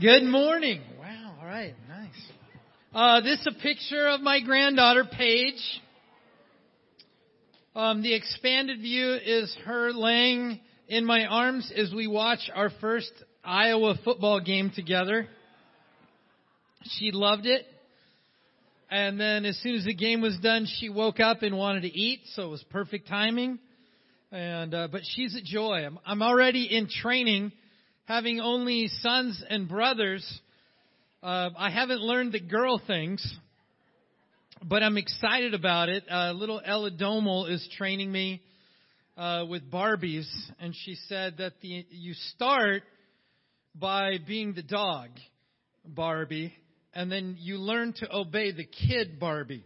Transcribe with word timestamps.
Good 0.00 0.24
morning. 0.24 0.80
Wow. 0.98 1.36
All 1.40 1.46
right. 1.46 1.72
Nice. 1.88 2.10
Uh, 2.92 3.20
this 3.20 3.38
is 3.38 3.46
a 3.46 3.62
picture 3.62 4.08
of 4.08 4.20
my 4.22 4.40
granddaughter, 4.40 5.04
Paige. 5.04 5.80
Um, 7.76 8.02
the 8.02 8.12
expanded 8.12 8.80
view 8.80 9.14
is 9.14 9.56
her 9.64 9.92
laying 9.92 10.58
in 10.88 11.04
my 11.04 11.26
arms 11.26 11.72
as 11.76 11.94
we 11.94 12.08
watch 12.08 12.50
our 12.52 12.70
first 12.80 13.12
Iowa 13.44 13.94
football 14.02 14.40
game 14.40 14.72
together. 14.74 15.28
She 16.98 17.12
loved 17.12 17.46
it. 17.46 17.64
And 18.90 19.20
then 19.20 19.44
as 19.44 19.56
soon 19.58 19.76
as 19.76 19.84
the 19.84 19.94
game 19.94 20.20
was 20.20 20.36
done, 20.38 20.66
she 20.80 20.88
woke 20.88 21.20
up 21.20 21.42
and 21.42 21.56
wanted 21.56 21.82
to 21.82 21.96
eat, 21.96 22.22
so 22.34 22.42
it 22.42 22.50
was 22.50 22.64
perfect 22.64 23.06
timing. 23.06 23.60
And, 24.32 24.74
uh, 24.74 24.88
but 24.90 25.02
she's 25.04 25.36
a 25.36 25.40
joy. 25.40 25.86
I'm, 25.86 26.00
I'm 26.04 26.20
already 26.20 26.64
in 26.64 26.88
training 26.88 27.52
having 28.04 28.40
only 28.40 28.88
sons 29.00 29.42
and 29.48 29.68
brothers, 29.68 30.24
uh, 31.22 31.50
I 31.56 31.70
haven't 31.70 32.00
learned 32.00 32.32
the 32.32 32.40
girl 32.40 32.80
things, 32.86 33.26
but 34.62 34.82
I'm 34.82 34.96
excited 34.96 35.54
about 35.54 35.88
it. 35.88 36.04
Uh, 36.10 36.32
little 36.32 36.60
Ella 36.64 36.90
Domel 36.90 37.50
is 37.50 37.66
training 37.76 38.12
me 38.12 38.42
uh, 39.16 39.46
with 39.48 39.70
Barbies, 39.70 40.28
and 40.60 40.74
she 40.84 40.96
said 41.08 41.38
that 41.38 41.54
the 41.62 41.86
you 41.90 42.14
start 42.34 42.82
by 43.74 44.18
being 44.26 44.54
the 44.54 44.62
dog, 44.62 45.08
Barbie, 45.84 46.52
and 46.94 47.10
then 47.10 47.36
you 47.40 47.56
learn 47.56 47.94
to 47.94 48.14
obey 48.14 48.52
the 48.52 48.64
kid, 48.64 49.18
Barbie. 49.18 49.64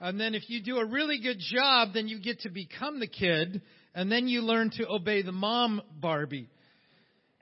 And 0.00 0.20
then 0.20 0.34
if 0.34 0.48
you 0.48 0.62
do 0.62 0.78
a 0.78 0.86
really 0.86 1.20
good 1.20 1.38
job, 1.38 1.88
then 1.94 2.08
you 2.08 2.20
get 2.20 2.40
to 2.40 2.50
become 2.50 3.00
the 3.00 3.06
kid, 3.06 3.62
and 3.94 4.10
then 4.10 4.28
you 4.28 4.42
learn 4.42 4.70
to 4.76 4.88
obey 4.88 5.22
the 5.22 5.32
mom, 5.32 5.82
Barbie. 6.00 6.48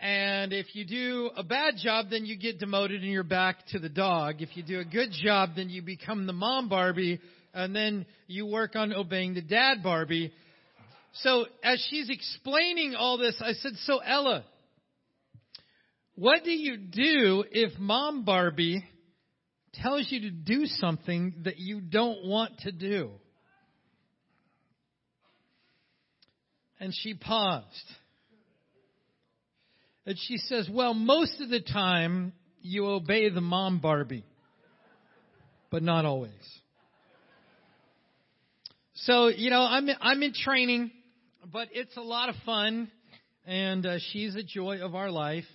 And 0.02 0.52
if 0.52 0.74
you 0.74 0.84
do 0.84 1.30
a 1.36 1.44
bad 1.44 1.76
job, 1.76 2.06
then 2.10 2.26
you 2.26 2.36
get 2.36 2.58
demoted 2.58 3.02
and 3.02 3.12
you're 3.12 3.22
back 3.22 3.64
to 3.68 3.78
the 3.78 3.88
dog. 3.88 4.42
If 4.42 4.56
you 4.56 4.64
do 4.64 4.80
a 4.80 4.84
good 4.84 5.12
job, 5.12 5.50
then 5.54 5.70
you 5.70 5.80
become 5.80 6.26
the 6.26 6.32
mom 6.32 6.68
Barbie 6.68 7.20
and 7.54 7.72
then 7.74 8.04
you 8.26 8.44
work 8.46 8.74
on 8.74 8.92
obeying 8.92 9.34
the 9.34 9.42
dad 9.42 9.80
Barbie. 9.80 10.32
So 11.12 11.46
as 11.62 11.86
she's 11.88 12.10
explaining 12.10 12.96
all 12.96 13.16
this, 13.16 13.40
I 13.40 13.52
said, 13.52 13.74
so 13.84 13.98
Ella, 13.98 14.44
what 16.16 16.42
do 16.42 16.50
you 16.50 16.78
do 16.78 17.44
if 17.52 17.78
mom 17.78 18.24
Barbie 18.24 18.84
tells 19.72 20.10
you 20.10 20.22
to 20.22 20.30
do 20.30 20.66
something 20.66 21.34
that 21.44 21.58
you 21.58 21.80
don't 21.80 22.26
want 22.26 22.58
to 22.62 22.72
do? 22.72 23.10
And 26.80 26.92
she 26.92 27.14
paused. 27.14 27.68
And 30.04 30.18
she 30.18 30.36
says, 30.36 30.68
Well, 30.70 30.94
most 30.94 31.40
of 31.40 31.48
the 31.48 31.60
time 31.60 32.32
you 32.60 32.86
obey 32.86 33.28
the 33.28 33.40
mom 33.40 33.78
Barbie, 33.80 34.24
but 35.70 35.82
not 35.82 36.04
always. 36.04 36.32
So, 38.94 39.28
you 39.28 39.50
know, 39.50 39.62
I'm, 39.62 39.88
I'm 40.00 40.22
in 40.22 40.32
training, 40.32 40.90
but 41.52 41.68
it's 41.72 41.96
a 41.96 42.02
lot 42.02 42.28
of 42.28 42.36
fun, 42.46 42.90
and 43.46 43.84
uh, 43.84 43.98
she's 44.12 44.36
a 44.36 44.42
joy 44.42 44.80
of 44.80 44.94
our 44.94 45.10
life. 45.10 45.46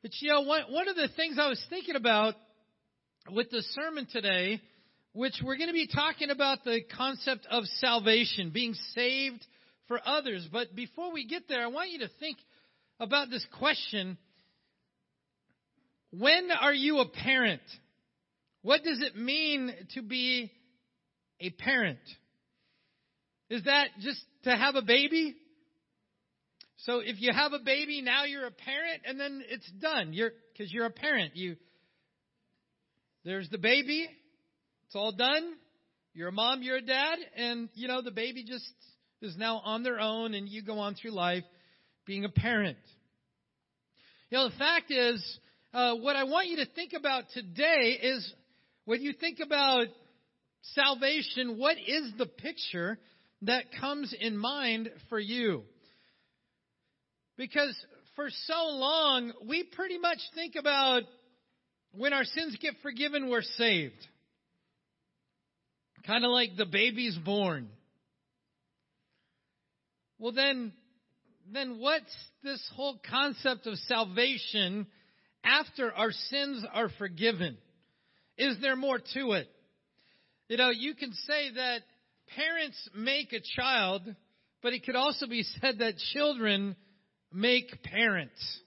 But, 0.00 0.12
you 0.20 0.30
know, 0.30 0.42
one, 0.42 0.62
one 0.70 0.88
of 0.88 0.96
the 0.96 1.08
things 1.16 1.36
I 1.38 1.48
was 1.48 1.62
thinking 1.68 1.96
about 1.96 2.34
with 3.30 3.50
the 3.50 3.62
sermon 3.72 4.06
today, 4.10 4.60
which 5.12 5.34
we're 5.44 5.56
going 5.56 5.68
to 5.68 5.74
be 5.74 5.86
talking 5.86 6.30
about 6.30 6.64
the 6.64 6.80
concept 6.96 7.46
of 7.50 7.64
salvation, 7.78 8.50
being 8.50 8.74
saved 8.94 9.44
for 9.86 10.00
others. 10.04 10.48
But 10.50 10.74
before 10.74 11.12
we 11.12 11.26
get 11.26 11.48
there, 11.48 11.62
I 11.62 11.66
want 11.66 11.90
you 11.90 11.98
to 12.00 12.10
think 12.20 12.38
about 13.02 13.30
this 13.30 13.44
question 13.58 14.16
When 16.12 16.50
are 16.50 16.72
you 16.72 17.00
a 17.00 17.08
parent? 17.08 17.62
What 18.62 18.84
does 18.84 19.02
it 19.02 19.16
mean 19.16 19.72
to 19.94 20.02
be 20.02 20.52
a 21.40 21.50
parent? 21.50 21.98
Is 23.50 23.64
that 23.64 23.88
just 24.00 24.20
to 24.44 24.56
have 24.56 24.76
a 24.76 24.82
baby? 24.82 25.34
So 26.76 27.00
if 27.00 27.20
you 27.20 27.32
have 27.32 27.52
a 27.52 27.58
baby, 27.58 28.02
now 28.02 28.24
you're 28.24 28.46
a 28.46 28.52
parent, 28.52 29.02
and 29.04 29.18
then 29.18 29.42
it's 29.48 29.70
done. 29.80 30.12
You're 30.12 30.30
because 30.52 30.72
you're 30.72 30.86
a 30.86 30.90
parent. 30.90 31.36
You 31.36 31.56
there's 33.24 33.48
the 33.50 33.58
baby. 33.58 34.08
It's 34.86 34.96
all 34.96 35.12
done. 35.12 35.54
You're 36.14 36.28
a 36.28 36.32
mom, 36.32 36.62
you're 36.62 36.76
a 36.76 36.82
dad, 36.82 37.18
and 37.36 37.68
you 37.74 37.88
know 37.88 38.02
the 38.02 38.10
baby 38.10 38.44
just 38.44 38.70
is 39.22 39.36
now 39.36 39.62
on 39.64 39.82
their 39.82 39.98
own, 39.98 40.34
and 40.34 40.48
you 40.48 40.62
go 40.62 40.78
on 40.78 40.94
through 40.94 41.12
life 41.12 41.44
being 42.06 42.24
a 42.24 42.28
parent. 42.28 42.78
You 44.30 44.38
know, 44.38 44.48
the 44.48 44.56
fact 44.56 44.90
is, 44.90 45.38
uh, 45.74 45.94
what 45.96 46.16
I 46.16 46.24
want 46.24 46.48
you 46.48 46.56
to 46.56 46.66
think 46.66 46.92
about 46.94 47.24
today 47.34 47.98
is 48.02 48.32
when 48.84 49.02
you 49.02 49.12
think 49.12 49.38
about 49.40 49.86
salvation, 50.74 51.58
what 51.58 51.76
is 51.78 52.12
the 52.18 52.26
picture 52.26 52.98
that 53.42 53.64
comes 53.80 54.14
in 54.18 54.36
mind 54.36 54.90
for 55.08 55.18
you? 55.18 55.62
Because 57.36 57.76
for 58.16 58.28
so 58.46 58.66
long, 58.68 59.32
we 59.46 59.64
pretty 59.64 59.98
much 59.98 60.18
think 60.34 60.54
about 60.58 61.02
when 61.92 62.12
our 62.12 62.24
sins 62.24 62.56
get 62.60 62.74
forgiven, 62.82 63.28
we're 63.28 63.42
saved. 63.42 64.06
Kind 66.06 66.24
of 66.24 66.30
like 66.30 66.56
the 66.56 66.66
baby's 66.66 67.16
born. 67.16 67.68
Well, 70.18 70.32
then 70.32 70.72
then 71.52 71.78
what's 71.78 72.14
this 72.42 72.62
whole 72.74 73.00
concept 73.08 73.66
of 73.66 73.76
salvation 73.86 74.86
after 75.44 75.92
our 75.92 76.12
sins 76.12 76.64
are 76.72 76.88
forgiven? 76.98 77.56
Is 78.38 78.56
there 78.60 78.76
more 78.76 78.98
to 79.14 79.32
it? 79.32 79.48
You 80.48 80.56
know, 80.56 80.70
you 80.70 80.94
can 80.94 81.12
say 81.12 81.50
that 81.54 81.80
parents 82.36 82.88
make 82.94 83.32
a 83.32 83.40
child, 83.56 84.02
but 84.62 84.72
it 84.72 84.84
could 84.84 84.96
also 84.96 85.26
be 85.26 85.44
said 85.60 85.78
that 85.78 85.96
children 86.12 86.76
make 87.32 87.82
parents. 87.82 88.60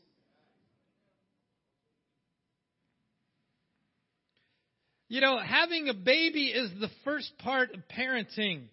You 5.07 5.21
know, 5.21 5.37
having 5.39 5.87
a 5.87 5.93
baby 5.93 6.47
is 6.47 6.71
the 6.79 6.89
first 7.03 7.31
part 7.39 7.73
of 7.73 7.81
parenting. 7.95 8.63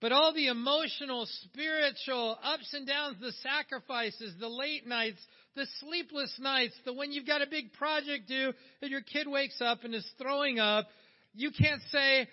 But 0.00 0.12
all 0.12 0.32
the 0.32 0.46
emotional, 0.46 1.26
spiritual 1.44 2.38
ups 2.42 2.72
and 2.72 2.86
downs, 2.86 3.16
the 3.20 3.32
sacrifices, 3.42 4.34
the 4.40 4.48
late 4.48 4.86
nights, 4.86 5.20
the 5.54 5.66
sleepless 5.80 6.34
nights, 6.40 6.74
the 6.86 6.92
when 6.94 7.12
you've 7.12 7.26
got 7.26 7.42
a 7.42 7.46
big 7.46 7.74
project 7.74 8.26
due 8.26 8.52
and 8.80 8.90
your 8.90 9.02
kid 9.02 9.28
wakes 9.28 9.60
up 9.60 9.84
and 9.84 9.94
is 9.94 10.08
throwing 10.18 10.58
up, 10.58 10.86
you 11.34 11.50
can't 11.50 11.82
say, 11.90 12.26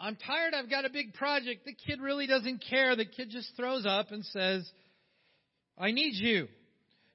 I'm 0.00 0.16
tired, 0.16 0.52
I've 0.52 0.68
got 0.68 0.84
a 0.84 0.90
big 0.90 1.14
project. 1.14 1.64
The 1.64 1.74
kid 1.74 2.00
really 2.00 2.26
doesn't 2.26 2.64
care. 2.68 2.96
The 2.96 3.04
kid 3.04 3.30
just 3.30 3.52
throws 3.56 3.86
up 3.86 4.10
and 4.10 4.24
says, 4.24 4.68
I 5.78 5.92
need 5.92 6.14
you. 6.14 6.48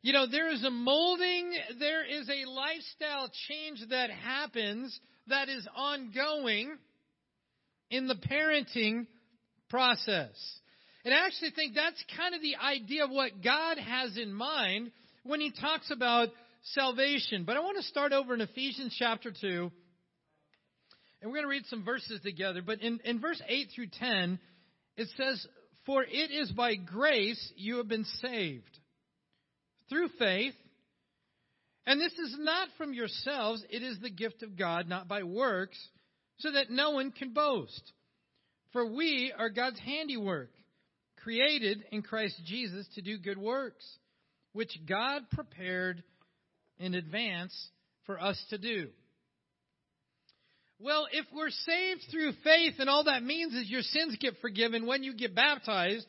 You 0.02 0.14
know, 0.14 0.26
there 0.26 0.50
is 0.50 0.64
a 0.64 0.70
molding, 0.70 1.52
there 1.80 2.06
is 2.06 2.30
a 2.30 2.50
lifestyle 2.50 3.30
change 3.50 3.82
that 3.90 4.10
happens 4.10 4.98
that 5.28 5.50
is 5.50 5.68
ongoing 5.76 6.78
in 7.90 8.08
the 8.08 8.16
parenting 8.16 9.08
process. 9.70 10.36
And 11.06 11.14
I 11.14 11.26
actually 11.26 11.52
think 11.52 11.76
that's 11.76 12.04
kind 12.16 12.36
of 12.36 12.42
the 12.42 12.56
idea 12.58 13.06
of 13.06 13.12
what 13.12 13.44
God 13.44 13.78
has 13.78 14.18
in 14.18 14.34
mind 14.34 14.92
when 15.24 15.40
he 15.40 15.52
talks 15.52 15.92
about 15.92 16.30
salvation. 16.74 17.44
But 17.46 17.58
I 17.58 17.62
want 17.62 17.78
to 17.78 17.84
start 17.84 18.14
over 18.14 18.34
in 18.34 18.42
Ephesians 18.42 18.96
chapter 18.98 19.32
2. 19.32 19.72
And 21.22 21.32
we're 21.32 21.38
going 21.38 21.46
to 21.46 21.50
read 21.50 21.66
some 21.68 21.84
verses 21.84 22.20
together. 22.22 22.62
But 22.62 22.82
in, 22.82 23.00
in 23.04 23.20
verse 23.20 23.42
8 23.48 23.70
through 23.74 23.88
10, 24.00 24.40
it 24.98 25.08
says, 25.18 25.46
For 25.86 26.04
it 26.04 26.32
is 26.32 26.52
by 26.52 26.76
grace 26.76 27.54
you 27.56 27.78
have 27.78 27.88
been 27.88 28.06
saved, 28.22 28.80
through 29.90 30.10
faith. 30.20 30.54
And 31.86 32.02
this 32.02 32.14
is 32.14 32.36
not 32.38 32.68
from 32.78 32.94
yourselves, 32.94 33.64
it 33.70 33.82
is 33.82 33.98
the 34.02 34.10
gift 34.10 34.44
of 34.44 34.58
God, 34.58 34.90
not 34.90 35.08
by 35.08 35.24
works, 35.24 35.78
so 36.40 36.52
that 36.52 36.70
no 36.70 36.92
one 36.92 37.12
can 37.12 37.34
boast. 37.34 37.94
For 38.74 38.86
we 38.86 39.34
are 39.38 39.50
God's 39.50 39.80
handiwork, 39.80 40.52
created 41.24 41.84
in 41.92 42.02
Christ 42.02 42.40
Jesus 42.46 42.88
to 42.96 43.02
do 43.02 43.18
good 43.18 43.38
works, 43.38 43.86
which 44.54 44.78
God 44.88 45.30
prepared 45.32 46.04
in 46.80 46.94
advance 46.94 47.54
for 48.06 48.22
us 48.22 48.42
to 48.50 48.58
do. 48.58 48.90
Well, 50.80 51.08
if 51.12 51.26
we're 51.34 51.50
saved 51.50 52.04
through 52.12 52.34
faith 52.44 52.76
and 52.78 52.90
all 52.90 53.06
that 53.06 53.24
means 53.24 53.54
is 53.54 53.70
your 53.70 53.82
sins 53.82 54.16
get 54.20 54.36
forgiven 54.42 54.86
when 54.86 55.02
you 55.02 55.16
get 55.16 55.34
baptized, 55.34 56.06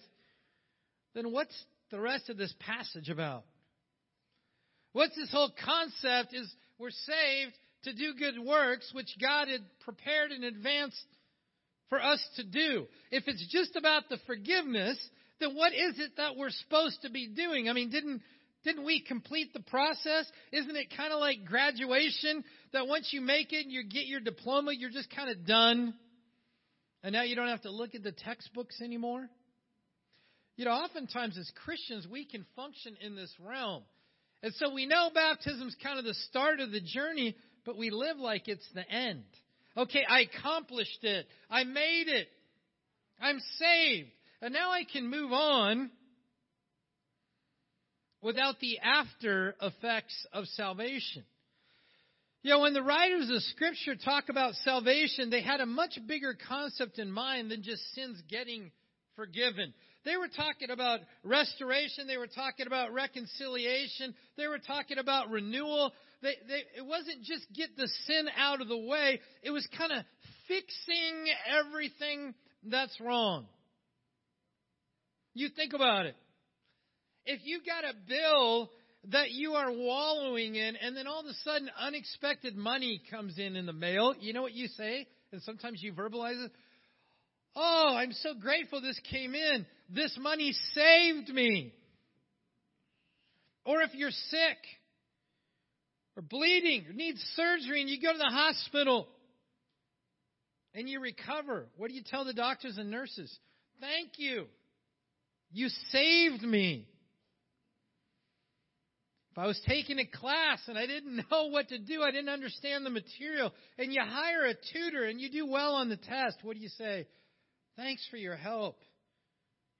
then 1.14 1.32
what's 1.32 1.54
the 1.90 2.00
rest 2.00 2.28
of 2.28 2.36
this 2.36 2.54
passage 2.60 3.08
about? 3.08 3.44
What's 4.92 5.16
this 5.16 5.32
whole 5.32 5.50
concept 5.64 6.34
is 6.34 6.52
we're 6.78 6.90
saved 6.90 7.54
to 7.84 7.94
do 7.94 8.14
good 8.18 8.38
works 8.38 8.90
which 8.92 9.08
God 9.20 9.48
had 9.48 9.62
prepared 9.80 10.32
in 10.32 10.44
advance 10.44 10.94
for 11.88 12.02
us 12.02 12.20
to 12.36 12.44
do. 12.44 12.86
If 13.10 13.24
it's 13.26 13.46
just 13.50 13.76
about 13.76 14.08
the 14.08 14.18
forgiveness, 14.26 14.98
then 15.40 15.54
what 15.54 15.72
is 15.72 15.98
it 15.98 16.12
that 16.16 16.36
we're 16.36 16.50
supposed 16.50 17.02
to 17.02 17.10
be 17.10 17.28
doing? 17.28 17.68
I 17.68 17.72
mean, 17.72 17.90
didn't 17.90 18.22
Didn't 18.64 18.84
we 18.84 19.00
complete 19.00 19.52
the 19.52 19.60
process? 19.60 20.30
Isn't 20.52 20.76
it 20.76 20.92
kind 20.96 21.12
of 21.12 21.20
like 21.20 21.44
graduation 21.44 22.44
that 22.72 22.88
once 22.88 23.10
you 23.12 23.20
make 23.20 23.52
it 23.52 23.64
and 23.64 23.72
you 23.72 23.84
get 23.84 24.06
your 24.06 24.20
diploma, 24.20 24.72
you're 24.72 24.90
just 24.90 25.14
kind 25.14 25.30
of 25.30 25.46
done? 25.46 25.94
And 27.02 27.12
now 27.12 27.22
you 27.22 27.36
don't 27.36 27.48
have 27.48 27.62
to 27.62 27.70
look 27.70 27.94
at 27.94 28.02
the 28.02 28.12
textbooks 28.12 28.80
anymore? 28.82 29.28
You 30.56 30.64
know, 30.64 30.72
oftentimes 30.72 31.38
as 31.38 31.50
Christians, 31.64 32.08
we 32.10 32.24
can 32.24 32.44
function 32.56 32.96
in 33.00 33.14
this 33.14 33.32
realm. 33.38 33.84
And 34.42 34.52
so 34.54 34.74
we 34.74 34.86
know 34.86 35.08
baptism's 35.14 35.76
kind 35.80 36.00
of 36.00 36.04
the 36.04 36.14
start 36.14 36.58
of 36.58 36.72
the 36.72 36.80
journey, 36.80 37.36
but 37.64 37.76
we 37.78 37.90
live 37.90 38.18
like 38.18 38.48
it's 38.48 38.68
the 38.74 38.88
end. 38.90 39.22
Okay, 39.78 40.04
I 40.08 40.22
accomplished 40.22 41.04
it. 41.04 41.26
I 41.48 41.62
made 41.62 42.08
it. 42.08 42.26
I'm 43.20 43.38
saved. 43.58 44.10
And 44.42 44.52
now 44.52 44.72
I 44.72 44.82
can 44.82 45.08
move 45.08 45.32
on 45.32 45.90
without 48.20 48.58
the 48.58 48.80
after 48.80 49.54
effects 49.62 50.26
of 50.32 50.46
salvation. 50.48 51.22
You 52.42 52.50
know, 52.50 52.60
when 52.60 52.74
the 52.74 52.82
writers 52.82 53.30
of 53.30 53.40
Scripture 53.42 53.94
talk 53.94 54.28
about 54.28 54.54
salvation, 54.64 55.30
they 55.30 55.42
had 55.42 55.60
a 55.60 55.66
much 55.66 55.96
bigger 56.08 56.36
concept 56.48 56.98
in 56.98 57.10
mind 57.10 57.50
than 57.50 57.62
just 57.62 57.82
sins 57.94 58.20
getting 58.28 58.72
forgiven. 59.14 59.74
They 60.04 60.16
were 60.16 60.28
talking 60.28 60.70
about 60.70 61.00
restoration. 61.24 62.06
They 62.06 62.16
were 62.16 62.28
talking 62.28 62.66
about 62.66 62.92
reconciliation. 62.92 64.14
They 64.36 64.46
were 64.46 64.58
talking 64.58 64.98
about 64.98 65.30
renewal. 65.30 65.92
They, 66.22 66.34
they, 66.48 66.80
it 66.80 66.86
wasn't 66.86 67.22
just 67.24 67.46
get 67.54 67.76
the 67.76 67.88
sin 68.06 68.28
out 68.36 68.60
of 68.60 68.68
the 68.68 68.78
way. 68.78 69.20
It 69.42 69.50
was 69.50 69.66
kind 69.76 69.92
of 69.92 70.04
fixing 70.46 71.26
everything 71.46 72.34
that's 72.64 72.98
wrong. 73.00 73.46
You 75.34 75.48
think 75.54 75.74
about 75.74 76.06
it. 76.06 76.16
If 77.26 77.40
you 77.44 77.60
got 77.64 77.84
a 77.84 77.92
bill 78.08 78.70
that 79.10 79.30
you 79.30 79.52
are 79.52 79.70
wallowing 79.70 80.54
in, 80.54 80.76
and 80.76 80.96
then 80.96 81.06
all 81.06 81.20
of 81.20 81.26
a 81.26 81.34
sudden 81.44 81.70
unexpected 81.78 82.56
money 82.56 83.02
comes 83.10 83.38
in 83.38 83.54
in 83.54 83.66
the 83.66 83.72
mail, 83.72 84.14
you 84.18 84.32
know 84.32 84.42
what 84.42 84.54
you 84.54 84.68
say? 84.68 85.06
And 85.32 85.42
sometimes 85.42 85.82
you 85.82 85.92
verbalize 85.92 86.44
it. 86.44 86.52
Oh, 87.54 87.94
I'm 87.96 88.12
so 88.12 88.34
grateful 88.34 88.80
this 88.80 89.00
came 89.10 89.34
in. 89.34 89.66
This 89.88 90.16
money 90.20 90.54
saved 90.74 91.28
me. 91.30 91.72
Or 93.64 93.82
if 93.82 93.94
you're 93.94 94.10
sick 94.10 94.58
or 96.16 96.22
bleeding 96.22 96.86
or 96.88 96.92
need 96.92 97.16
surgery 97.36 97.80
and 97.80 97.90
you 97.90 98.00
go 98.00 98.12
to 98.12 98.18
the 98.18 98.24
hospital 98.24 99.06
and 100.74 100.88
you 100.88 101.00
recover, 101.00 101.66
what 101.76 101.88
do 101.88 101.94
you 101.94 102.02
tell 102.04 102.24
the 102.24 102.32
doctors 102.32 102.76
and 102.78 102.90
nurses? 102.90 103.36
Thank 103.80 104.12
you. 104.16 104.46
You 105.50 105.68
saved 105.90 106.42
me. 106.42 106.86
If 109.32 109.38
I 109.38 109.46
was 109.46 109.60
taking 109.68 109.98
a 109.98 110.06
class 110.06 110.60
and 110.66 110.76
I 110.76 110.86
didn't 110.86 111.16
know 111.30 111.48
what 111.48 111.68
to 111.68 111.78
do, 111.78 112.02
I 112.02 112.10
didn't 112.10 112.28
understand 112.28 112.84
the 112.84 112.90
material, 112.90 113.52
and 113.78 113.92
you 113.92 114.00
hire 114.02 114.46
a 114.46 114.54
tutor 114.72 115.04
and 115.04 115.20
you 115.20 115.30
do 115.30 115.46
well 115.46 115.74
on 115.74 115.88
the 115.88 115.96
test, 115.96 116.38
what 116.42 116.56
do 116.56 116.60
you 116.60 116.68
say? 116.70 117.06
Thanks 117.76 118.06
for 118.10 118.16
your 118.16 118.34
help. 118.36 118.78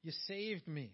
You 0.09 0.15
saved 0.27 0.67
me. 0.67 0.91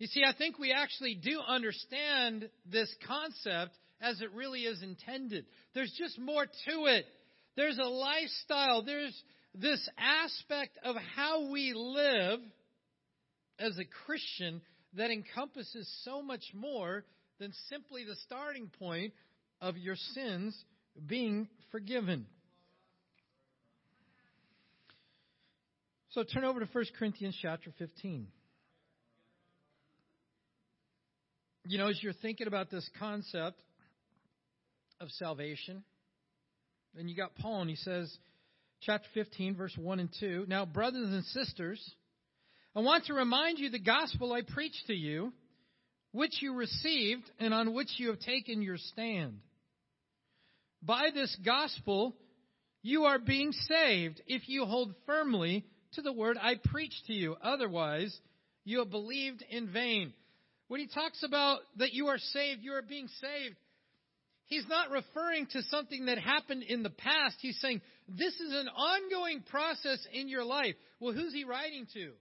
You 0.00 0.08
see, 0.08 0.22
I 0.26 0.32
think 0.36 0.58
we 0.58 0.72
actually 0.72 1.14
do 1.14 1.38
understand 1.46 2.50
this 2.66 2.92
concept 3.06 3.78
as 4.00 4.20
it 4.20 4.32
really 4.32 4.62
is 4.62 4.82
intended. 4.82 5.46
There's 5.72 5.94
just 5.96 6.18
more 6.18 6.44
to 6.44 6.86
it. 6.86 7.04
There's 7.54 7.78
a 7.78 7.88
lifestyle. 7.88 8.82
There's 8.82 9.16
this 9.54 9.88
aspect 9.96 10.76
of 10.82 10.96
how 11.14 11.52
we 11.52 11.72
live 11.72 12.40
as 13.60 13.78
a 13.78 13.84
Christian 14.06 14.62
that 14.94 15.12
encompasses 15.12 15.88
so 16.04 16.20
much 16.20 16.46
more 16.52 17.04
than 17.38 17.52
simply 17.68 18.02
the 18.02 18.16
starting 18.26 18.72
point 18.80 19.12
of 19.60 19.76
your 19.76 19.94
sins 20.14 20.64
being 21.06 21.46
forgiven. 21.70 22.26
So 26.10 26.24
turn 26.24 26.42
over 26.42 26.58
to 26.58 26.66
1 26.66 26.84
Corinthians 26.98 27.38
chapter 27.40 27.70
15. 27.78 28.26
You 31.66 31.78
know, 31.78 31.88
as 31.88 32.02
you're 32.02 32.12
thinking 32.12 32.48
about 32.48 32.68
this 32.68 32.88
concept 32.98 33.60
of 35.00 35.08
salvation, 35.12 35.84
and 36.98 37.08
you 37.08 37.14
got 37.14 37.36
Paul, 37.36 37.60
and 37.60 37.70
he 37.70 37.76
says, 37.76 38.12
chapter 38.80 39.06
15, 39.14 39.54
verse 39.54 39.76
1 39.78 40.00
and 40.00 40.08
2. 40.18 40.46
Now, 40.48 40.66
brothers 40.66 41.10
and 41.10 41.24
sisters, 41.26 41.80
I 42.74 42.80
want 42.80 43.04
to 43.04 43.14
remind 43.14 43.60
you 43.60 43.70
the 43.70 43.78
gospel 43.78 44.32
I 44.32 44.42
preached 44.42 44.88
to 44.88 44.94
you, 44.94 45.32
which 46.10 46.42
you 46.42 46.54
received 46.54 47.30
and 47.38 47.54
on 47.54 47.72
which 47.72 47.90
you 47.98 48.08
have 48.08 48.18
taken 48.18 48.62
your 48.62 48.78
stand. 48.78 49.38
By 50.82 51.10
this 51.14 51.36
gospel, 51.44 52.16
you 52.82 53.04
are 53.04 53.20
being 53.20 53.52
saved 53.52 54.20
if 54.26 54.48
you 54.48 54.64
hold 54.64 54.92
firmly 55.06 55.66
to 55.92 56.02
the 56.02 56.12
word 56.12 56.36
I 56.40 56.54
preached 56.56 57.06
to 57.06 57.12
you. 57.12 57.36
Otherwise, 57.42 58.16
you 58.64 58.78
have 58.78 58.90
believed 58.90 59.44
in 59.50 59.72
vain. 59.72 60.12
When 60.68 60.80
he 60.80 60.86
talks 60.86 61.22
about 61.22 61.60
that 61.78 61.92
you 61.92 62.08
are 62.08 62.18
saved, 62.18 62.62
you 62.62 62.74
are 62.74 62.82
being 62.82 63.08
saved, 63.20 63.56
he's 64.46 64.66
not 64.68 64.90
referring 64.90 65.46
to 65.46 65.62
something 65.62 66.06
that 66.06 66.18
happened 66.18 66.62
in 66.62 66.82
the 66.82 66.90
past. 66.90 67.36
He's 67.40 67.58
saying 67.60 67.80
this 68.08 68.34
is 68.34 68.52
an 68.52 68.68
ongoing 68.68 69.42
process 69.50 69.98
in 70.12 70.28
your 70.28 70.44
life. 70.44 70.74
Well, 71.00 71.12
who's 71.12 71.32
he 71.32 71.44
writing 71.44 71.86
to? 71.94 72.12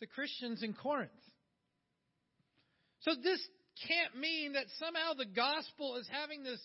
The 0.00 0.06
Christians 0.06 0.62
in 0.62 0.72
Corinth. 0.72 1.10
So 3.00 3.12
this 3.22 3.40
can't 3.86 4.18
mean 4.18 4.54
that 4.54 4.64
somehow 4.78 5.14
the 5.14 5.26
gospel 5.26 5.96
is 5.96 6.08
having 6.10 6.42
this 6.42 6.60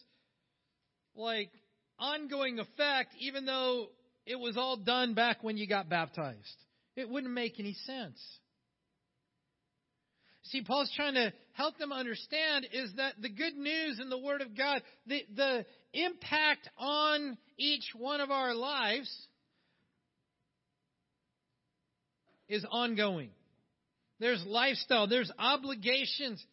like 1.15 1.49
ongoing 1.97 2.59
effect 2.59 3.13
even 3.19 3.45
though 3.45 3.87
it 4.25 4.39
was 4.39 4.57
all 4.57 4.77
done 4.77 5.13
back 5.13 5.43
when 5.43 5.57
you 5.57 5.67
got 5.67 5.89
baptized. 5.89 6.57
It 6.95 7.09
wouldn't 7.09 7.33
make 7.33 7.59
any 7.59 7.73
sense. 7.85 8.19
See, 10.43 10.63
Paul's 10.63 10.91
trying 10.95 11.15
to 11.15 11.33
help 11.53 11.77
them 11.77 11.91
understand 11.91 12.67
is 12.71 12.93
that 12.97 13.15
the 13.19 13.29
good 13.29 13.55
news 13.55 13.99
in 13.99 14.09
the 14.09 14.17
Word 14.17 14.41
of 14.41 14.55
God, 14.55 14.81
the, 15.07 15.21
the 15.35 15.65
impact 15.93 16.69
on 16.77 17.37
each 17.57 17.85
one 17.97 18.21
of 18.21 18.29
our 18.29 18.53
lives 18.53 19.11
is 22.47 22.63
ongoing. 22.69 23.31
There's 24.19 24.43
lifestyle, 24.45 25.07
there's 25.07 25.31
obligations 25.37 26.43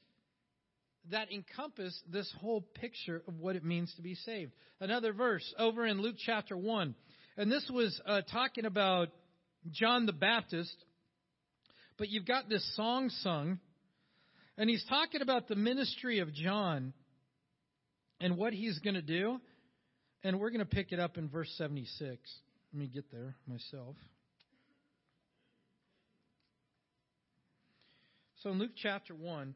that 1.10 1.30
encompass 1.32 2.00
this 2.10 2.32
whole 2.40 2.62
picture 2.62 3.22
of 3.28 3.38
what 3.40 3.56
it 3.56 3.64
means 3.64 3.92
to 3.96 4.02
be 4.02 4.14
saved. 4.14 4.52
Another 4.80 5.12
verse 5.12 5.54
over 5.58 5.84
in 5.84 6.00
Luke 6.00 6.16
chapter 6.18 6.56
1. 6.56 6.94
And 7.36 7.50
this 7.50 7.68
was 7.72 7.98
uh, 8.06 8.22
talking 8.30 8.64
about 8.64 9.08
John 9.70 10.06
the 10.06 10.12
Baptist, 10.12 10.74
but 11.96 12.08
you've 12.08 12.26
got 12.26 12.48
this 12.48 12.64
song 12.76 13.08
sung, 13.08 13.58
and 14.58 14.68
he's 14.68 14.84
talking 14.88 15.22
about 15.22 15.48
the 15.48 15.56
ministry 15.56 16.18
of 16.18 16.32
John 16.34 16.92
and 18.20 18.36
what 18.36 18.52
he's 18.52 18.78
going 18.80 18.94
to 18.94 19.02
do. 19.02 19.40
And 20.24 20.38
we're 20.38 20.50
going 20.50 20.60
to 20.60 20.66
pick 20.66 20.92
it 20.92 21.00
up 21.00 21.18
in 21.18 21.28
verse 21.28 21.52
76. 21.58 22.16
Let 22.72 22.80
me 22.80 22.86
get 22.86 23.10
there 23.10 23.34
myself. 23.46 23.96
So 28.42 28.50
in 28.50 28.58
Luke 28.58 28.72
chapter 28.76 29.14
1, 29.14 29.54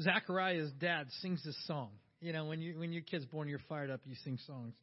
Zachariah's 0.00 0.70
dad 0.72 1.08
sings 1.20 1.42
this 1.44 1.56
song. 1.66 1.90
You 2.20 2.32
know, 2.32 2.44
when 2.44 2.60
you 2.60 2.78
when 2.78 2.92
your 2.92 3.02
kid's 3.02 3.24
born, 3.24 3.48
you're 3.48 3.60
fired 3.68 3.90
up, 3.90 4.00
you 4.04 4.14
sing 4.24 4.38
songs. 4.46 4.74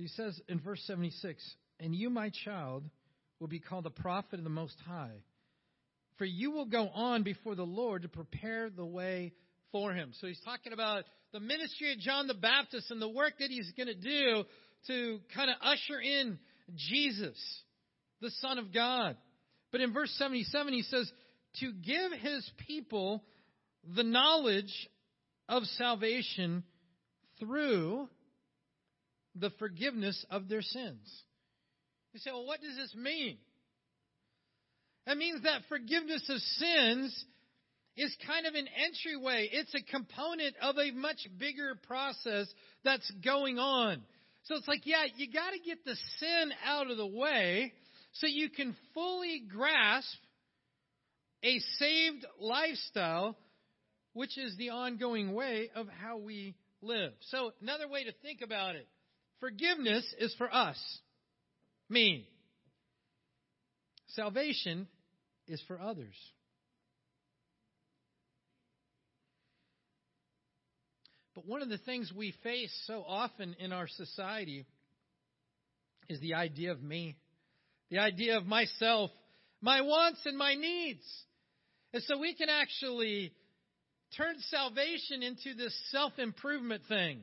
He 0.00 0.08
says 0.08 0.40
in 0.48 0.60
verse 0.60 0.82
76 0.86 1.42
And 1.78 1.94
you, 1.94 2.10
my 2.10 2.30
child, 2.44 2.84
will 3.38 3.48
be 3.48 3.60
called 3.60 3.84
the 3.84 3.90
prophet 3.90 4.38
of 4.38 4.44
the 4.44 4.50
Most 4.50 4.76
High, 4.86 5.22
for 6.18 6.24
you 6.24 6.50
will 6.50 6.66
go 6.66 6.88
on 6.88 7.22
before 7.22 7.54
the 7.54 7.62
Lord 7.62 8.02
to 8.02 8.08
prepare 8.08 8.70
the 8.70 8.84
way 8.84 9.32
for 9.72 9.92
him. 9.92 10.12
So 10.20 10.26
he's 10.26 10.40
talking 10.44 10.72
about 10.72 11.04
the 11.32 11.40
ministry 11.40 11.92
of 11.92 11.98
John 11.98 12.26
the 12.26 12.34
Baptist 12.34 12.90
and 12.90 13.00
the 13.00 13.08
work 13.08 13.34
that 13.38 13.50
he's 13.50 13.70
going 13.76 13.86
to 13.86 13.94
do 13.94 14.44
to 14.86 15.20
kind 15.34 15.50
of 15.50 15.56
usher 15.62 16.00
in 16.00 16.38
Jesus, 16.76 17.38
the 18.20 18.30
Son 18.40 18.58
of 18.58 18.72
God. 18.72 19.16
But 19.70 19.80
in 19.80 19.92
verse 19.92 20.10
77, 20.18 20.72
he 20.72 20.82
says, 20.82 21.10
to 21.60 21.72
give 21.72 22.12
his 22.20 22.48
people 22.66 23.24
the 23.94 24.02
knowledge 24.02 24.88
of 25.48 25.64
salvation 25.64 26.64
through 27.38 28.08
the 29.34 29.50
forgiveness 29.58 30.24
of 30.30 30.48
their 30.48 30.62
sins. 30.62 31.22
You 32.12 32.20
say, 32.20 32.30
well, 32.30 32.46
what 32.46 32.60
does 32.60 32.76
this 32.76 32.94
mean? 32.94 33.38
That 35.06 35.16
means 35.16 35.42
that 35.42 35.62
forgiveness 35.68 36.28
of 36.28 36.38
sins 36.38 37.24
is 37.96 38.14
kind 38.26 38.46
of 38.46 38.54
an 38.54 38.66
entryway. 38.84 39.48
It's 39.52 39.74
a 39.74 39.82
component 39.82 40.54
of 40.62 40.76
a 40.78 40.90
much 40.92 41.26
bigger 41.38 41.74
process 41.86 42.46
that's 42.84 43.10
going 43.24 43.58
on. 43.58 44.02
So 44.44 44.56
it's 44.56 44.68
like, 44.68 44.86
yeah, 44.86 45.04
you 45.16 45.30
got 45.32 45.50
to 45.50 45.58
get 45.58 45.84
the 45.84 45.96
sin 46.18 46.52
out 46.66 46.90
of 46.90 46.96
the 46.96 47.06
way 47.06 47.72
so 48.12 48.26
you 48.26 48.50
can 48.50 48.74
fully 48.94 49.42
grasp 49.48 50.18
a 51.42 51.58
saved 51.78 52.26
lifestyle, 52.40 53.36
which 54.12 54.36
is 54.38 54.56
the 54.56 54.70
ongoing 54.70 55.32
way 55.32 55.70
of 55.74 55.86
how 56.02 56.18
we 56.18 56.54
live. 56.82 57.12
So, 57.30 57.52
another 57.62 57.88
way 57.88 58.04
to 58.04 58.12
think 58.22 58.40
about 58.42 58.76
it 58.76 58.86
forgiveness 59.40 60.04
is 60.18 60.34
for 60.36 60.52
us, 60.52 60.78
me. 61.88 62.28
Salvation 64.08 64.86
is 65.48 65.62
for 65.66 65.80
others. 65.80 66.14
But 71.34 71.46
one 71.46 71.62
of 71.62 71.68
the 71.68 71.78
things 71.78 72.12
we 72.14 72.34
face 72.42 72.72
so 72.86 73.04
often 73.06 73.56
in 73.58 73.72
our 73.72 73.88
society 73.88 74.66
is 76.08 76.20
the 76.20 76.34
idea 76.34 76.72
of 76.72 76.82
me, 76.82 77.16
the 77.90 77.98
idea 77.98 78.36
of 78.36 78.46
myself, 78.46 79.10
my 79.62 79.80
wants 79.80 80.20
and 80.26 80.36
my 80.36 80.54
needs. 80.54 81.04
And 81.92 82.02
so 82.02 82.18
we 82.18 82.34
can 82.34 82.48
actually 82.48 83.32
turn 84.16 84.34
salvation 84.50 85.22
into 85.22 85.54
this 85.56 85.74
self 85.90 86.18
improvement 86.18 86.82
thing. 86.88 87.22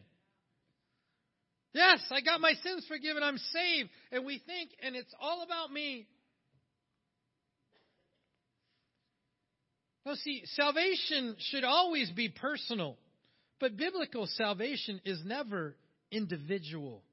Yes, 1.78 2.00
I 2.10 2.22
got 2.22 2.42
my 2.42 2.54
sins 2.64 2.86
forgiven, 2.88 3.22
I'm 3.22 3.38
saved. 3.38 3.90
And 4.12 4.26
we 4.26 4.42
think, 4.48 4.72
and 4.82 4.96
it's 4.96 5.14
all 5.22 5.44
about 5.44 5.72
me. 5.72 6.08
No, 10.04 10.16
see, 10.16 10.42
salvation 10.56 11.36
should 11.38 11.64
always 11.64 12.10
be 12.10 12.30
personal, 12.30 12.98
but 13.60 13.78
biblical 13.78 14.26
salvation 14.26 15.00
is 15.06 15.22
never 15.24 15.76
individual. 16.12 17.04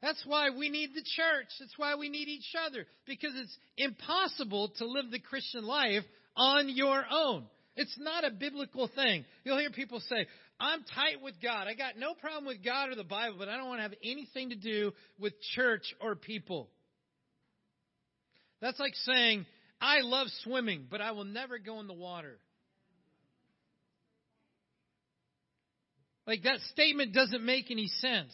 That's 0.00 0.22
why 0.24 0.50
we 0.50 0.68
need 0.68 0.90
the 0.94 1.02
church. 1.02 1.48
That's 1.58 1.76
why 1.76 1.96
we 1.96 2.08
need 2.08 2.28
each 2.28 2.54
other, 2.64 2.86
because 3.06 3.32
it's 3.34 3.58
impossible 3.76 4.72
to 4.78 4.86
live 4.86 5.10
the 5.10 5.18
Christian 5.18 5.64
life 5.64 6.04
on 6.36 6.68
your 6.68 7.04
own. 7.10 7.46
It's 7.74 7.96
not 7.98 8.24
a 8.24 8.30
biblical 8.30 8.88
thing. 8.94 9.24
You'll 9.42 9.58
hear 9.58 9.70
people 9.70 10.00
say, 10.08 10.26
I'm 10.58 10.84
tight 10.94 11.22
with 11.22 11.34
God. 11.42 11.66
I 11.68 11.74
got 11.74 11.98
no 11.98 12.14
problem 12.14 12.46
with 12.46 12.64
God 12.64 12.88
or 12.90 12.94
the 12.94 13.04
Bible, 13.04 13.36
but 13.38 13.48
I 13.48 13.56
don't 13.56 13.66
want 13.66 13.78
to 13.78 13.82
have 13.82 13.94
anything 14.02 14.50
to 14.50 14.56
do 14.56 14.92
with 15.18 15.34
church 15.54 15.94
or 16.00 16.14
people. 16.14 16.70
That's 18.60 18.80
like 18.80 18.94
saying, 18.94 19.44
I 19.80 20.00
love 20.00 20.28
swimming, 20.44 20.86
but 20.90 21.00
I 21.02 21.10
will 21.12 21.24
never 21.24 21.58
go 21.58 21.80
in 21.80 21.86
the 21.86 21.94
water. 21.94 22.38
Like 26.26 26.42
that 26.44 26.60
statement 26.72 27.12
doesn't 27.12 27.44
make 27.44 27.70
any 27.70 27.88
sense. 28.00 28.32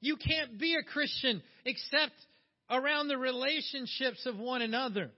You 0.00 0.16
can't 0.16 0.58
be 0.58 0.74
a 0.74 0.82
Christian 0.82 1.42
except 1.64 2.14
around 2.70 3.08
the 3.08 3.18
relationships 3.18 4.26
of 4.26 4.38
one 4.38 4.62
another. 4.62 5.10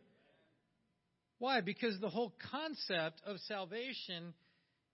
Why? 1.38 1.60
Because 1.60 1.98
the 2.00 2.08
whole 2.08 2.32
concept 2.50 3.20
of 3.26 3.38
salvation 3.40 4.34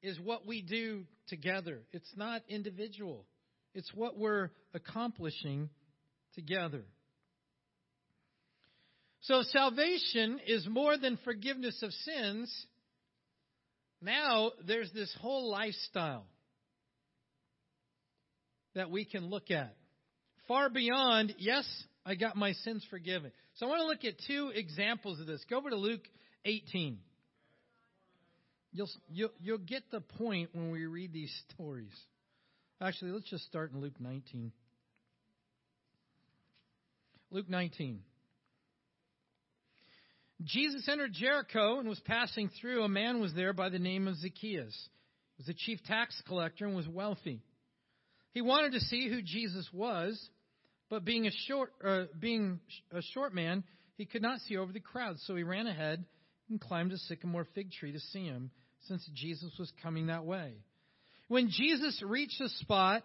is 0.05 0.21
what 0.21 0.47
we 0.47 0.61
do 0.61 1.05
together. 1.29 1.81
It's 1.93 2.13
not 2.15 2.43
individual. 2.49 3.25
It's 3.75 3.91
what 3.95 4.19
we're 4.19 4.51
accomplishing 4.75 5.71
together. 6.35 6.85
So 9.23 9.43
salvation 9.43 10.41
is 10.47 10.67
more 10.69 10.99
than 10.99 11.19
forgiveness 11.25 11.83
of 11.83 11.91
sins. 11.93 12.67
Now 14.03 14.51
there's 14.67 14.93
this 14.93 15.13
whole 15.23 15.51
lifestyle 15.51 16.27
that 18.75 18.91
we 18.91 19.07
can 19.07 19.31
look 19.31 19.51
at. 19.51 19.75
Far 20.47 20.69
beyond, 20.69 21.35
yes, 21.39 21.67
I 22.05 22.15
got 22.15 22.37
my 22.37 22.53
sins 22.53 22.85
forgiven. 22.91 23.33
So 23.55 23.65
I 23.65 23.71
want 23.71 23.81
to 23.81 23.87
look 23.87 24.05
at 24.05 24.21
two 24.27 24.53
examples 24.55 25.19
of 25.19 25.27
this. 25.27 25.43
Go 25.49 25.57
over 25.57 25.71
to 25.71 25.77
Luke 25.77 26.07
18. 26.45 26.99
You'll, 28.75 28.91
you'll, 29.09 29.31
you'll 29.41 29.59
get 29.59 29.85
the 29.93 30.01
point 30.01 30.51
when 30.53 30.73
we 30.73 30.85
read 30.87 31.13
these 31.13 31.33
stories. 31.55 31.95
Actually, 32.81 33.13
let's 33.13 33.31
just 33.31 33.47
start 33.47 33.73
in 33.73 33.81
Luke 33.81 34.01
19. 34.01 34.53
Luke 37.31 37.49
19. 37.49 38.01
Jesus 40.43 40.89
entered 40.89 41.13
Jericho 41.13 41.79
and 41.79 41.89
was 41.89 42.01
passing 42.01 42.51
through. 42.61 42.83
A 42.83 42.89
man 42.89 43.21
was 43.21 43.33
there 43.33 43.53
by 43.53 43.69
the 43.69 43.79
name 43.79 44.09
of 44.09 44.17
Zacchaeus. 44.17 44.77
He 45.37 45.43
was 45.43 45.49
a 45.49 45.55
chief 45.55 45.79
tax 45.85 46.21
collector 46.27 46.67
and 46.67 46.75
was 46.75 46.89
wealthy. 46.89 47.43
He 48.33 48.43
wanted 48.43 48.73
to 48.73 48.81
see 48.81 49.09
who 49.09 49.23
Jesus 49.23 49.69
was, 49.73 50.21
but 50.91 51.05
being 51.05 51.29
a 51.29 51.31
short, 51.47 51.73
uh, 51.85 52.05
being 52.19 52.59
a 52.93 53.03
short 53.13 53.33
man, 53.33 53.63
he 53.97 54.05
could 54.05 54.23
not 54.23 54.41
see 54.41 54.57
over 54.57 54.73
the 54.73 54.81
crowd. 54.81 55.17
So 55.21 55.37
he 55.37 55.45
ran 55.45 55.69
ahead 55.69 56.05
and 56.51 56.61
climbed 56.61 56.93
a 56.93 56.99
sycamore 56.99 57.47
fig 57.55 57.71
tree 57.71 57.93
to 57.93 58.01
see 58.01 58.25
him, 58.25 58.51
since 58.89 59.09
Jesus 59.15 59.51
was 59.59 59.73
coming 59.83 60.07
that 60.07 60.25
way. 60.25 60.55
When 61.29 61.51
Jesus 61.51 62.03
reached 62.05 62.39
the 62.39 62.49
spot, 62.61 63.03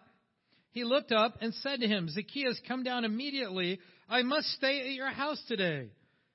he 0.71 0.83
looked 0.83 1.11
up 1.11 1.37
and 1.41 1.53
said 1.55 1.79
to 1.81 1.87
him, 1.87 2.09
Zacchaeus, 2.09 2.59
come 2.67 2.83
down 2.83 3.05
immediately. 3.05 3.79
I 4.07 4.21
must 4.21 4.47
stay 4.49 4.81
at 4.81 4.93
your 4.93 5.09
house 5.09 5.41
today. 5.47 5.89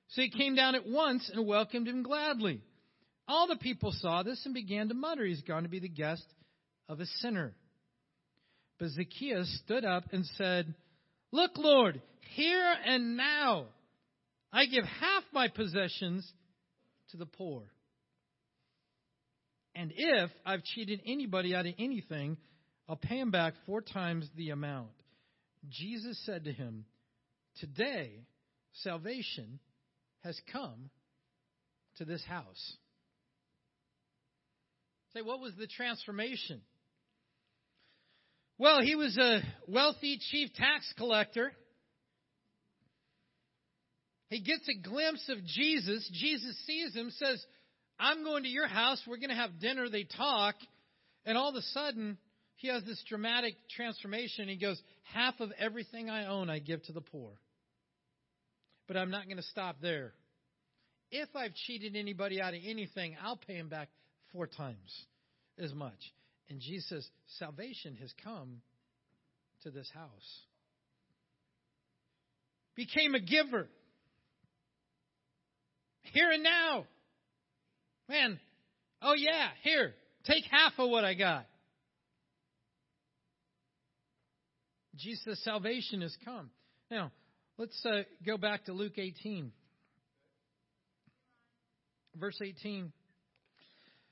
So 0.09 0.21
he 0.21 0.29
came 0.29 0.55
down 0.55 0.75
at 0.75 0.87
once 0.87 1.29
and 1.33 1.47
welcomed 1.47 1.87
him 1.87 2.03
gladly. 2.03 2.61
All 3.27 3.47
the 3.47 3.55
people 3.55 3.91
saw 3.91 4.23
this 4.23 4.41
and 4.45 4.53
began 4.53 4.89
to 4.89 4.93
mutter, 4.93 5.25
He's 5.25 5.41
gone 5.41 5.63
to 5.63 5.69
be 5.69 5.79
the 5.79 5.89
guest 5.89 6.25
of 6.87 6.99
a 6.99 7.05
sinner. 7.05 7.55
But 8.77 8.89
Zacchaeus 8.89 9.61
stood 9.63 9.85
up 9.85 10.03
and 10.11 10.25
said, 10.37 10.73
Look, 11.31 11.51
Lord, 11.57 12.01
here 12.35 12.73
and 12.85 13.17
now 13.17 13.65
I 14.51 14.65
give 14.65 14.83
half 14.85 15.23
my 15.33 15.47
possessions 15.47 16.29
to 17.11 17.17
the 17.17 17.25
poor. 17.25 17.63
And 19.75 19.91
if 19.95 20.31
I've 20.45 20.63
cheated 20.63 21.01
anybody 21.05 21.53
out 21.53 21.65
of 21.65 21.73
anything, 21.77 22.37
I'll 22.87 22.95
pay 22.95 23.19
him 23.19 23.29
back 23.29 23.53
four 23.65 23.81
times 23.81 24.29
the 24.37 24.51
amount. 24.51 24.89
Jesus 25.69 26.17
said 26.25 26.45
to 26.45 26.53
him, 26.53 26.85
Today 27.59 28.25
salvation 28.83 29.59
has 30.23 30.39
come 30.51 30.89
to 31.97 32.05
this 32.05 32.23
house. 32.25 32.77
Say, 35.13 35.21
what 35.21 35.39
was 35.39 35.53
the 35.57 35.67
transformation? 35.67 36.61
Well, 38.57 38.81
he 38.81 38.95
was 38.95 39.17
a 39.17 39.41
wealthy 39.67 40.19
chief 40.31 40.53
tax 40.53 40.91
collector. 40.97 41.51
He 44.29 44.41
gets 44.41 44.67
a 44.67 44.87
glimpse 44.87 45.27
of 45.29 45.45
Jesus. 45.45 46.09
Jesus 46.13 46.57
sees 46.65 46.93
him, 46.93 47.11
says, 47.11 47.45
I'm 47.99 48.23
going 48.23 48.43
to 48.43 48.49
your 48.49 48.67
house. 48.67 49.01
We're 49.07 49.17
going 49.17 49.29
to 49.29 49.35
have 49.35 49.59
dinner. 49.59 49.89
They 49.89 50.03
talk. 50.03 50.55
And 51.25 51.37
all 51.37 51.49
of 51.49 51.55
a 51.55 51.61
sudden, 51.61 52.17
he 52.57 52.67
has 52.67 52.83
this 52.83 53.01
dramatic 53.07 53.55
transformation. 53.75 54.47
He 54.47 54.57
goes, 54.57 54.81
Half 55.13 55.39
of 55.39 55.51
everything 55.57 56.09
I 56.09 56.27
own, 56.27 56.49
I 56.49 56.59
give 56.59 56.83
to 56.83 56.93
the 56.93 57.01
poor. 57.01 57.31
But 58.87 58.97
I'm 58.97 59.11
not 59.11 59.25
going 59.25 59.37
to 59.37 59.43
stop 59.43 59.77
there. 59.81 60.13
If 61.11 61.29
I've 61.35 61.53
cheated 61.53 61.95
anybody 61.95 62.41
out 62.41 62.53
of 62.53 62.59
anything, 62.65 63.15
I'll 63.23 63.37
pay 63.37 63.55
him 63.55 63.69
back 63.69 63.89
four 64.31 64.47
times 64.47 65.05
as 65.57 65.73
much. 65.73 65.93
And 66.49 66.59
Jesus 66.59 67.07
Salvation 67.39 67.95
has 68.01 68.13
come 68.23 68.61
to 69.63 69.71
this 69.71 69.89
house. 69.93 70.41
Became 72.75 73.15
a 73.15 73.19
giver. 73.19 73.67
Here 76.13 76.29
and 76.31 76.43
now. 76.43 76.85
Man, 78.07 78.39
oh 79.01 79.13
yeah, 79.15 79.49
here, 79.63 79.93
take 80.25 80.43
half 80.49 80.73
of 80.77 80.89
what 80.89 81.03
I 81.03 81.13
got. 81.15 81.45
Jesus' 84.95 85.43
salvation 85.43 86.01
has 86.01 86.15
come. 86.23 86.49
Now, 86.89 87.11
let's 87.57 87.85
uh, 87.85 88.03
go 88.25 88.37
back 88.37 88.65
to 88.65 88.73
Luke 88.73 88.97
18. 88.97 89.51
Verse 92.15 92.39
18. 92.41 92.93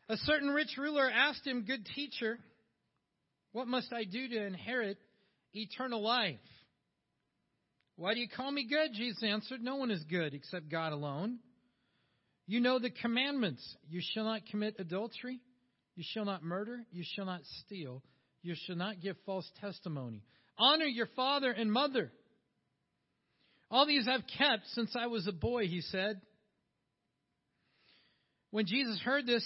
A 0.10 0.18
certain 0.18 0.50
rich 0.50 0.76
ruler 0.78 1.10
asked 1.10 1.48
him, 1.48 1.64
Good 1.66 1.86
teacher, 1.96 2.38
what 3.54 3.68
must 3.68 3.94
I 3.94 4.04
do 4.04 4.28
to 4.28 4.46
inherit 4.46 4.98
eternal 5.54 6.02
life? 6.02 6.36
Why 7.96 8.14
do 8.14 8.20
you 8.20 8.28
call 8.28 8.52
me 8.52 8.68
good? 8.68 8.94
Jesus 8.94 9.24
answered, 9.24 9.62
No 9.62 9.78
one 9.78 9.92
is 9.92 10.04
good 10.10 10.34
except 10.34 10.70
God 10.70 10.92
alone. 10.92 11.38
You 12.46 12.60
know 12.60 12.80
the 12.80 12.90
commandments. 12.90 13.64
You 13.90 14.02
shall 14.14 14.26
not 14.26 14.46
commit 14.48 14.76
adultery. 14.80 15.40
You 15.96 16.04
shall 16.06 16.26
not 16.26 16.44
murder. 16.44 16.84
You 16.92 17.04
shall 17.16 17.26
not 17.26 17.42
steal. 17.62 18.04
You 18.42 18.56
shall 18.66 18.76
not 18.76 19.02
give 19.02 19.16
false 19.26 19.50
testimony. 19.62 20.24
Honor 20.58 20.86
your 20.86 21.08
father 21.16 21.52
and 21.52 21.72
mother. 21.72 22.12
All 23.72 23.86
these 23.86 24.08
I've 24.08 24.26
kept 24.38 24.68
since 24.74 24.96
I 24.96 25.08
was 25.08 25.28
a 25.28 25.32
boy, 25.32 25.68
he 25.68 25.82
said. 25.82 26.22
When 28.52 28.68
Jesus 28.68 29.00
heard 29.02 29.26
this, 29.26 29.44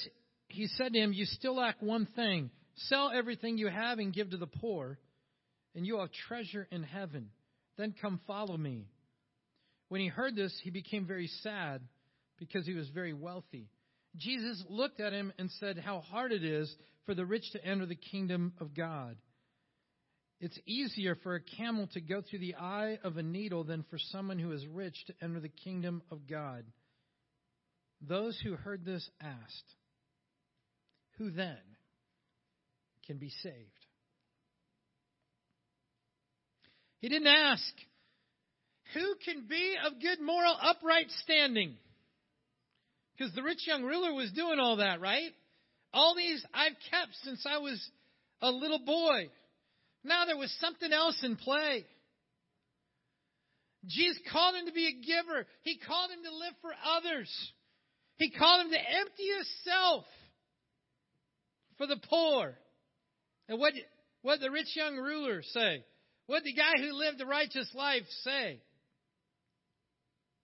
he 0.49 0.67
said 0.67 0.93
to 0.93 0.99
him, 0.99 1.13
You 1.13 1.25
still 1.25 1.55
lack 1.55 1.81
one 1.81 2.07
thing. 2.15 2.49
Sell 2.75 3.11
everything 3.13 3.57
you 3.57 3.69
have 3.69 3.99
and 3.99 4.13
give 4.13 4.31
to 4.31 4.37
the 4.37 4.47
poor, 4.47 4.99
and 5.73 5.85
you 5.85 5.93
will 5.93 6.01
have 6.01 6.11
treasure 6.27 6.67
in 6.71 6.83
heaven. 6.83 7.29
Then 7.77 7.95
come 8.01 8.19
follow 8.27 8.57
me. 8.57 8.87
When 9.87 10.01
he 10.01 10.07
heard 10.07 10.35
this, 10.35 10.59
he 10.63 10.71
became 10.71 11.07
very 11.07 11.27
sad 11.41 11.81
because 12.37 12.65
he 12.65 12.73
was 12.73 12.89
very 12.89 13.13
wealthy. 13.13 13.69
Jesus 14.15 14.63
looked 14.69 14.99
at 14.99 15.13
him 15.13 15.31
and 15.37 15.51
said, 15.59 15.77
How 15.77 16.01
hard 16.01 16.31
it 16.31 16.43
is 16.43 16.73
for 17.05 17.13
the 17.13 17.25
rich 17.25 17.51
to 17.53 17.63
enter 17.63 17.85
the 17.85 17.95
kingdom 17.95 18.53
of 18.59 18.75
God. 18.75 19.17
It's 20.39 20.59
easier 20.67 21.15
for 21.15 21.35
a 21.35 21.41
camel 21.41 21.87
to 21.93 22.01
go 22.01 22.21
through 22.21 22.39
the 22.39 22.55
eye 22.55 22.99
of 23.03 23.17
a 23.17 23.23
needle 23.23 23.63
than 23.63 23.83
for 23.89 23.97
someone 23.97 24.37
who 24.37 24.51
is 24.51 24.67
rich 24.67 24.95
to 25.07 25.13
enter 25.21 25.39
the 25.39 25.49
kingdom 25.49 26.03
of 26.11 26.27
God. 26.27 26.63
Those 28.01 28.39
who 28.43 28.55
heard 28.55 28.85
this 28.85 29.09
asked, 29.19 29.75
Who 31.17 31.31
then 31.31 31.57
can 33.07 33.17
be 33.17 33.31
saved? 33.41 33.55
He 36.99 37.09
didn't 37.09 37.27
ask, 37.27 37.73
Who 38.93 39.15
can 39.25 39.47
be 39.47 39.75
of 39.85 39.99
good 40.01 40.21
moral 40.21 40.55
upright 40.61 41.09
standing? 41.23 41.77
Because 43.17 43.33
the 43.33 43.43
rich 43.43 43.65
young 43.65 43.83
ruler 43.83 44.13
was 44.13 44.31
doing 44.31 44.59
all 44.59 44.77
that, 44.77 45.01
right? 45.01 45.31
All 45.93 46.15
these 46.15 46.45
I've 46.53 46.75
kept 46.91 47.15
since 47.23 47.45
I 47.49 47.57
was 47.57 47.83
a 48.41 48.51
little 48.51 48.79
boy. 48.79 49.29
Now 50.03 50.25
there 50.25 50.37
was 50.37 50.55
something 50.59 50.91
else 50.91 51.19
in 51.23 51.35
play. 51.35 51.85
Jesus 53.85 54.19
called 54.31 54.55
him 54.55 54.65
to 54.67 54.71
be 54.71 54.87
a 54.87 55.05
giver. 55.05 55.47
He 55.61 55.77
called 55.77 56.11
him 56.11 56.23
to 56.23 56.35
live 56.35 56.53
for 56.61 56.71
others. 56.95 57.29
He 58.17 58.31
called 58.31 58.65
him 58.65 58.71
to 58.71 58.77
empty 58.77 59.27
himself 59.35 60.05
for 61.77 61.87
the 61.87 61.99
poor. 62.09 62.57
And 63.47 63.59
what 63.59 63.73
what 64.21 64.39
the 64.39 64.51
rich 64.51 64.75
young 64.75 64.97
ruler 64.97 65.41
say? 65.41 65.83
What 66.25 66.43
the 66.43 66.53
guy 66.53 66.73
who 66.77 66.91
lived 66.93 67.21
a 67.21 67.25
righteous 67.25 67.71
life 67.73 68.03
say? 68.23 68.59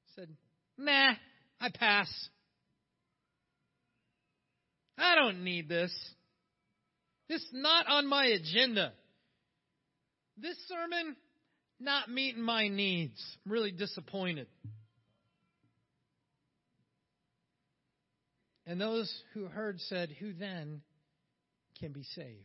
He 0.06 0.14
said, 0.16 0.30
"Nah, 0.78 1.16
I 1.60 1.70
pass. 1.70 2.30
I 4.98 5.16
don't 5.16 5.44
need 5.44 5.68
this. 5.68 5.92
This 7.30 7.42
is 7.42 7.50
not 7.54 7.88
on 7.88 8.08
my 8.08 8.26
agenda." 8.28 8.94
This 10.38 10.58
sermon, 10.68 11.16
not 11.80 12.10
meeting 12.10 12.42
my 12.42 12.68
needs. 12.68 13.22
I'm 13.46 13.52
really 13.52 13.72
disappointed. 13.72 14.48
And 18.66 18.80
those 18.80 19.14
who 19.34 19.46
heard 19.46 19.80
said, 19.82 20.10
Who 20.20 20.34
then 20.34 20.82
can 21.80 21.92
be 21.92 22.04
saved? 22.16 22.40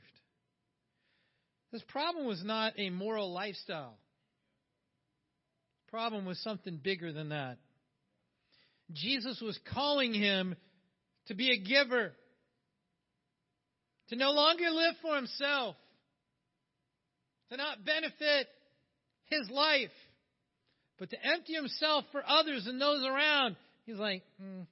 This 1.70 1.82
problem 1.88 2.26
was 2.26 2.42
not 2.44 2.74
a 2.76 2.90
moral 2.90 3.32
lifestyle. 3.32 3.98
The 5.86 5.90
problem 5.90 6.24
was 6.24 6.38
something 6.42 6.78
bigger 6.82 7.12
than 7.12 7.28
that. 7.28 7.58
Jesus 8.92 9.40
was 9.40 9.58
calling 9.72 10.14
him 10.14 10.56
to 11.26 11.34
be 11.34 11.52
a 11.52 11.58
giver, 11.58 12.12
to 14.08 14.16
no 14.16 14.30
longer 14.30 14.70
live 14.70 14.94
for 15.02 15.16
himself, 15.16 15.76
to 17.50 17.56
not 17.56 17.84
benefit 17.84 18.48
his 19.26 19.48
life, 19.50 19.90
but 20.98 21.10
to 21.10 21.16
empty 21.24 21.54
himself 21.54 22.04
for 22.12 22.22
others 22.26 22.66
and 22.66 22.80
those 22.80 23.04
around. 23.04 23.56
He's 23.86 23.96
like, 23.96 24.22
mm, 24.42 24.66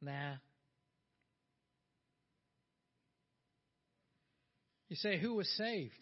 nah. 0.00 0.34
You 4.88 4.96
say, 4.96 5.18
who 5.18 5.34
was 5.34 5.48
saved? 5.56 5.94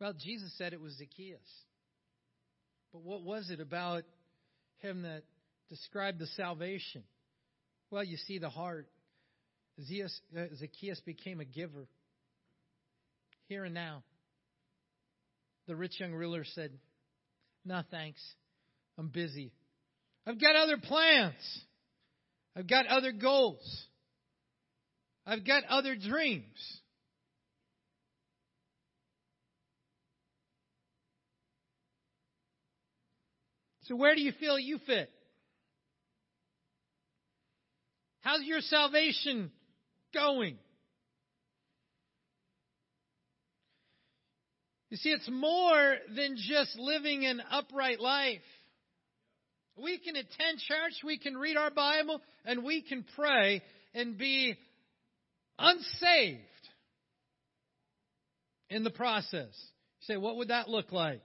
Well, 0.00 0.12
Jesus 0.12 0.52
said 0.56 0.72
it 0.72 0.80
was 0.80 0.92
Zacchaeus. 0.96 1.40
But 2.92 3.02
what 3.02 3.22
was 3.22 3.50
it 3.50 3.60
about 3.60 4.04
him 4.78 5.02
that 5.02 5.24
described 5.68 6.20
the 6.20 6.28
salvation? 6.36 7.02
Well, 7.90 8.04
you 8.04 8.16
see 8.16 8.38
the 8.38 8.48
heart. 8.48 8.86
Uh, 9.78 10.42
Zacchaeus 10.56 11.00
became 11.00 11.40
a 11.40 11.44
giver 11.44 11.86
here 13.48 13.64
and 13.64 13.74
now. 13.74 14.02
The 15.68 15.76
rich 15.76 16.00
young 16.00 16.12
ruler 16.12 16.44
said, 16.44 16.72
No, 17.64 17.82
thanks. 17.90 18.20
I'm 18.98 19.08
busy. 19.08 19.52
I've 20.26 20.40
got 20.40 20.56
other 20.56 20.78
plans. 20.78 21.62
I've 22.56 22.66
got 22.66 22.86
other 22.86 23.12
goals. 23.12 23.86
I've 25.24 25.46
got 25.46 25.62
other 25.68 25.94
dreams. 25.94 26.80
So, 33.82 33.94
where 33.94 34.14
do 34.14 34.20
you 34.20 34.32
feel 34.40 34.58
you 34.58 34.78
fit? 34.86 35.10
How's 38.20 38.42
your 38.42 38.60
salvation 38.60 39.52
going? 40.14 40.58
You 44.90 44.96
see, 44.96 45.10
it's 45.10 45.28
more 45.30 45.96
than 46.16 46.36
just 46.36 46.78
living 46.78 47.26
an 47.26 47.42
upright 47.50 48.00
life. 48.00 48.40
We 49.76 49.98
can 49.98 50.16
attend 50.16 50.58
church, 50.66 50.94
we 51.04 51.18
can 51.18 51.36
read 51.36 51.56
our 51.56 51.70
Bible, 51.70 52.20
and 52.44 52.64
we 52.64 52.82
can 52.82 53.04
pray 53.14 53.62
and 53.94 54.18
be 54.18 54.56
unsaved 55.58 56.40
in 58.70 58.82
the 58.82 58.90
process. 58.90 59.32
You 60.00 60.14
say, 60.14 60.16
what 60.16 60.36
would 60.36 60.48
that 60.48 60.68
look 60.68 60.90
like? 60.90 61.22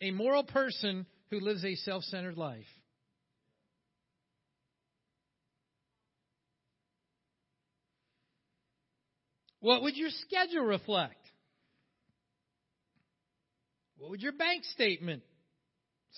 A 0.00 0.10
moral 0.10 0.44
person 0.44 1.06
who 1.30 1.40
lives 1.40 1.64
a 1.64 1.76
self 1.76 2.02
centered 2.04 2.36
life. 2.36 2.66
What 9.62 9.82
would 9.82 9.96
your 9.96 10.10
schedule 10.10 10.64
reflect? 10.64 11.14
What 13.96 14.10
would 14.10 14.20
your 14.20 14.32
bank 14.32 14.64
statement 14.64 15.22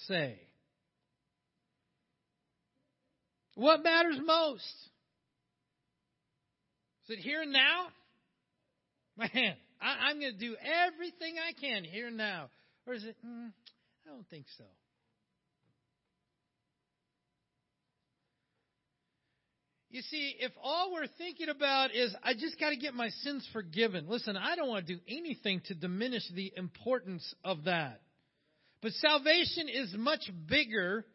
say? 0.09 0.38
What 3.54 3.85
matters 3.85 4.18
most? 4.24 4.64
Is 7.04 7.18
it 7.18 7.18
here 7.18 7.42
and 7.42 7.52
now? 7.52 7.88
Man, 9.18 9.54
I, 9.78 10.11
am 10.11 10.20
going 10.20 10.33
to 10.33 10.38
do 10.38 10.57
everything 10.87 11.35
I 11.38 11.52
can 11.61 11.85
here 11.85 12.07
and 12.07 12.16
now. 12.16 12.48
Or 12.87 12.94
is 12.94 13.04
it, 13.04 13.14
mm, 13.24 13.48
I 13.48 14.11
don't 14.11 14.26
think 14.30 14.46
so. 14.57 14.64
You 19.94 20.02
see, 20.11 20.35
if 20.40 20.50
all 20.61 20.92
we're 20.92 21.07
thinking 21.18 21.48
about 21.48 21.94
is, 21.94 22.12
I 22.20 22.35
just 22.35 22.59
got 22.59 22.70
to 22.70 22.76
get 22.76 22.94
my 22.94 23.11
sins 23.22 23.48
forgiven, 23.52 24.07
listen, 24.09 24.37
I 24.37 24.57
don't 24.57 24.68
want 24.68 24.88
to 24.88 24.94
do 24.96 25.00
anything 25.07 25.62
to 25.66 25.74
diminish 25.76 26.24
the 26.35 26.52
importance 26.57 27.22
of 27.44 27.62
that. 27.66 28.00
But 28.83 28.90
salvation 28.94 29.68
is 29.68 29.94
much 29.96 30.28
bigger 30.48 31.07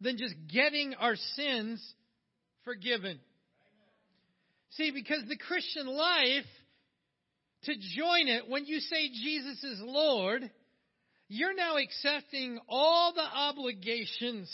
than 0.00 0.16
just 0.16 0.36
getting 0.46 0.94
our 0.94 1.16
sins 1.34 1.84
forgiven. 2.62 3.18
See, 4.74 4.92
because 4.92 5.24
the 5.28 5.36
Christian 5.36 5.88
life, 5.88 6.46
to 7.64 7.72
join 7.96 8.28
it, 8.28 8.48
when 8.48 8.64
you 8.64 8.78
say 8.78 9.08
Jesus 9.08 9.64
is 9.64 9.80
Lord, 9.82 10.48
you're 11.26 11.56
now 11.56 11.78
accepting 11.78 12.60
all 12.68 13.12
the 13.12 13.22
obligations 13.22 14.48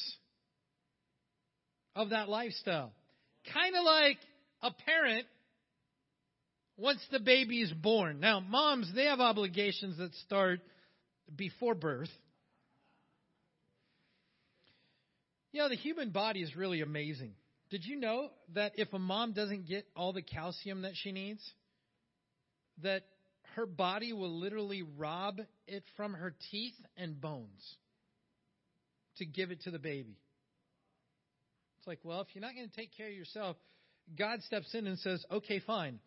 of 1.95 2.09
that 2.09 2.31
lifestyle. 2.31 2.95
Kind 3.53 3.77
of 3.77 3.85
like 3.85 4.19
a 4.63 4.71
parent 4.85 5.27
once 6.77 7.01
the 7.11 7.21
baby 7.21 7.63
is 7.63 7.73
born. 7.73 8.21
Now, 8.21 8.41
moms, 8.41 8.91
they 8.95 9.05
have 9.05 9.21
obligations 9.21 9.99
that 9.99 10.15
start 10.27 10.61
before 11.35 11.75
birth. 11.75 12.11
You 15.53 15.63
know, 15.63 15.69
the 15.69 15.77
human 15.77 16.11
body 16.11 16.43
is 16.43 16.55
really 16.55 16.83
amazing. 16.83 17.33
Did 17.71 17.85
you 17.85 17.97
know 17.97 18.29
that 18.55 18.73
if 18.77 18.93
a 18.93 18.99
mom 18.99 19.33
doesn't 19.33 19.67
get 19.67 19.87
all 19.97 20.13
the 20.13 20.23
calcium 20.23 20.83
that 20.83 20.93
she 20.95 21.13
needs, 21.13 21.41
that 22.83 23.05
her 23.55 23.67
body 23.67 24.13
will 24.13 24.39
literally 24.39 24.83
rob 24.83 25.41
it 25.67 25.83
from 25.97 26.13
her 26.13 26.35
teeth 26.51 26.75
and 26.97 27.21
bones 27.21 27.75
to 29.17 29.25
give 29.25 29.51
it 29.51 29.63
to 29.63 29.71
the 29.71 29.79
baby? 29.79 30.19
It's 31.87 31.89
like, 31.89 32.01
well, 32.03 32.21
if 32.21 32.27
you're 32.35 32.43
not 32.43 32.57
going 32.57 32.69
to 32.69 32.75
take 32.75 32.97
care 32.97 33.07
of 33.07 33.15
yourself, 33.15 33.57
God 34.19 34.43
steps 34.43 34.75
in 34.75 34.89
and 34.89 34.99
says, 34.99 35.25
okay, 35.31 35.61
fine. 35.61 36.01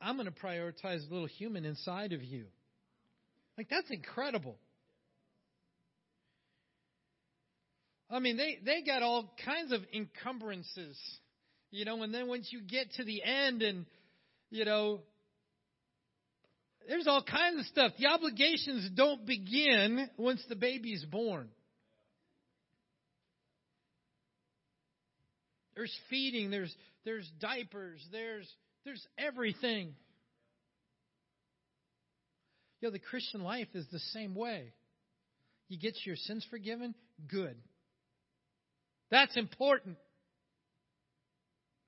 I'm 0.00 0.16
going 0.16 0.24
to 0.24 0.32
prioritize 0.32 1.06
the 1.06 1.12
little 1.12 1.26
human 1.26 1.66
inside 1.66 2.14
of 2.14 2.22
you. 2.22 2.46
Like, 3.58 3.68
that's 3.68 3.90
incredible. 3.90 4.56
I 8.08 8.18
mean, 8.18 8.38
they, 8.38 8.56
they 8.64 8.80
got 8.80 9.02
all 9.02 9.30
kinds 9.44 9.72
of 9.72 9.82
encumbrances, 9.92 10.98
you 11.70 11.84
know, 11.84 12.02
and 12.02 12.14
then 12.14 12.26
once 12.26 12.48
you 12.50 12.62
get 12.62 12.90
to 12.94 13.04
the 13.04 13.22
end 13.22 13.60
and, 13.60 13.84
you 14.48 14.64
know, 14.64 15.00
there's 16.88 17.06
all 17.06 17.22
kinds 17.22 17.60
of 17.60 17.66
stuff. 17.66 17.92
The 17.98 18.06
obligations 18.06 18.88
don't 18.94 19.26
begin 19.26 20.08
once 20.16 20.42
the 20.48 20.56
baby's 20.56 21.04
born. 21.04 21.50
There's 25.80 25.98
feeding, 26.10 26.50
there's 26.50 26.74
there's 27.06 27.26
diapers, 27.40 28.06
there's 28.12 28.46
there's 28.84 29.02
everything. 29.16 29.94
You 32.80 32.88
know, 32.88 32.92
the 32.92 32.98
Christian 32.98 33.42
life 33.42 33.68
is 33.72 33.86
the 33.90 33.98
same 34.12 34.34
way. 34.34 34.74
You 35.68 35.78
get 35.78 35.94
your 36.04 36.16
sins 36.16 36.46
forgiven, 36.50 36.94
good. 37.28 37.56
That's 39.10 39.34
important. 39.38 39.96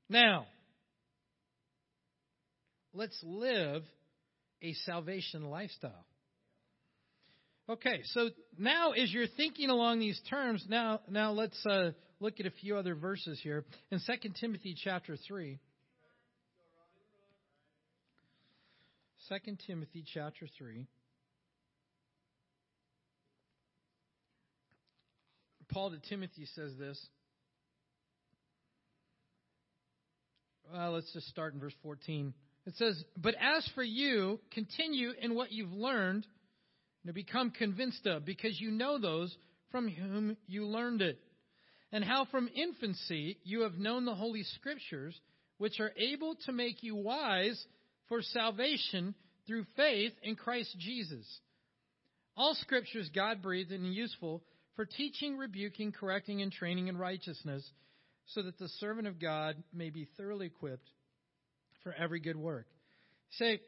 Now, 0.09 0.46
let's 2.94 3.18
live 3.22 3.83
a 4.62 4.72
salvation 4.87 5.50
lifestyle. 5.50 6.07
Okay, 7.68 8.00
so 8.14 8.31
now 8.59 8.92
as 8.92 9.12
you're 9.12 9.26
thinking 9.37 9.68
along 9.68 9.98
these 9.98 10.20
terms, 10.31 10.64
now 10.66 11.00
now 11.11 11.33
let's 11.33 11.66
uh, 11.66 11.90
look 12.22 12.38
at 12.38 12.46
a 12.46 12.50
few 12.50 12.76
other 12.76 12.94
verses 12.94 13.40
here 13.42 13.64
in 13.90 13.98
2 13.98 14.28
Timothy 14.40 14.76
chapter 14.82 15.16
3. 15.16 15.58
2 19.28 19.56
Timothy 19.66 20.04
chapter 20.14 20.46
3. 20.56 20.87
Paul 25.68 25.90
to 25.90 25.98
Timothy 26.08 26.46
says 26.54 26.72
this. 26.78 26.98
Well, 30.72 30.92
let's 30.92 31.12
just 31.12 31.26
start 31.28 31.54
in 31.54 31.61
verse 31.61 31.74
14. 31.82 32.35
It 32.66 32.74
says, 32.76 33.02
But 33.16 33.35
as 33.40 33.68
for 33.74 33.82
you, 33.82 34.38
continue 34.52 35.11
in 35.20 35.35
what 35.35 35.50
you've 35.50 35.72
learned 35.72 36.26
and 37.04 37.14
become 37.14 37.50
convinced 37.50 38.06
of, 38.06 38.24
because 38.24 38.61
you 38.61 38.70
know 38.70 38.98
those 38.98 39.35
from 39.72 39.88
whom 39.88 40.37
you 40.46 40.66
learned 40.66 41.02
it, 41.02 41.18
and 41.92 42.02
how 42.02 42.24
from 42.24 42.48
infancy 42.55 43.38
you 43.44 43.62
have 43.62 43.74
known 43.74 44.05
the 44.05 44.14
Holy 44.14 44.42
Scriptures, 44.42 45.18
which 45.59 45.78
are 45.78 45.92
able 45.96 46.35
to 46.46 46.52
make 46.52 46.83
you 46.83 46.96
wise 46.96 47.62
for 48.09 48.22
salvation 48.22 49.14
through 49.46 49.66
faith 49.76 50.12
in 50.22 50.35
Christ 50.35 50.74
Jesus. 50.78 51.26
All 52.37 52.55
Scriptures 52.55 53.11
God 53.14 53.42
breathed 53.42 53.72
and 53.72 53.92
useful 53.94 54.42
for 54.74 54.87
teaching, 54.87 55.37
rebuking, 55.37 55.92
correcting, 55.92 56.40
and 56.40 56.50
training 56.50 56.88
in 56.88 56.96
righteousness, 56.96 57.68
so 58.26 58.42
that 58.42 58.59
the 58.59 58.68
servant 58.81 59.07
of 59.07 59.20
God 59.20 59.57
may 59.72 59.90
be 59.90 60.09
thoroughly 60.16 60.46
equipped 60.46 60.88
for 61.83 61.92
every 61.92 62.20
good 62.20 62.37
work. 62.37 62.66
Say, 63.33 63.61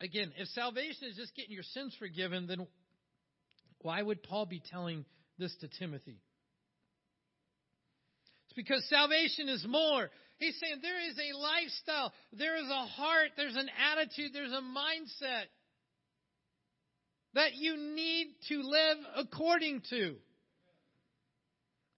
again, 0.00 0.32
if 0.36 0.48
salvation 0.48 1.08
is 1.08 1.16
just 1.16 1.36
getting 1.36 1.52
your 1.52 1.62
sins 1.62 1.94
forgiven, 1.98 2.48
then 2.48 2.66
why 3.82 4.02
would 4.02 4.24
Paul 4.24 4.46
be 4.46 4.60
telling 4.72 5.04
this 5.38 5.54
to 5.60 5.68
Timothy? 5.78 6.20
Because 8.56 8.84
salvation 8.88 9.48
is 9.48 9.64
more. 9.68 10.10
He's 10.38 10.58
saying 10.60 10.78
there 10.82 11.08
is 11.08 11.16
a 11.18 11.36
lifestyle, 11.38 12.12
there 12.32 12.56
is 12.56 12.68
a 12.68 12.86
heart, 12.86 13.30
there's 13.36 13.56
an 13.56 13.68
attitude, 13.92 14.32
there's 14.32 14.52
a 14.52 14.62
mindset 14.62 15.44
that 17.34 17.54
you 17.54 17.76
need 17.76 18.28
to 18.48 18.62
live 18.62 18.98
according 19.16 19.82
to. 19.90 20.16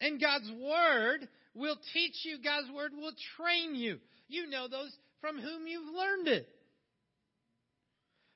And 0.01 0.21
God's 0.21 0.51
Word 0.61 1.29
will 1.55 1.77
teach 1.92 2.14
you, 2.25 2.38
God's 2.42 2.71
Word 2.73 2.92
will 2.94 3.12
train 3.37 3.75
you. 3.75 3.99
You 4.29 4.49
know 4.49 4.68
those 4.68 4.94
from 5.21 5.38
whom 5.38 5.66
you've 5.66 5.94
learned 5.94 6.29
it. 6.29 6.49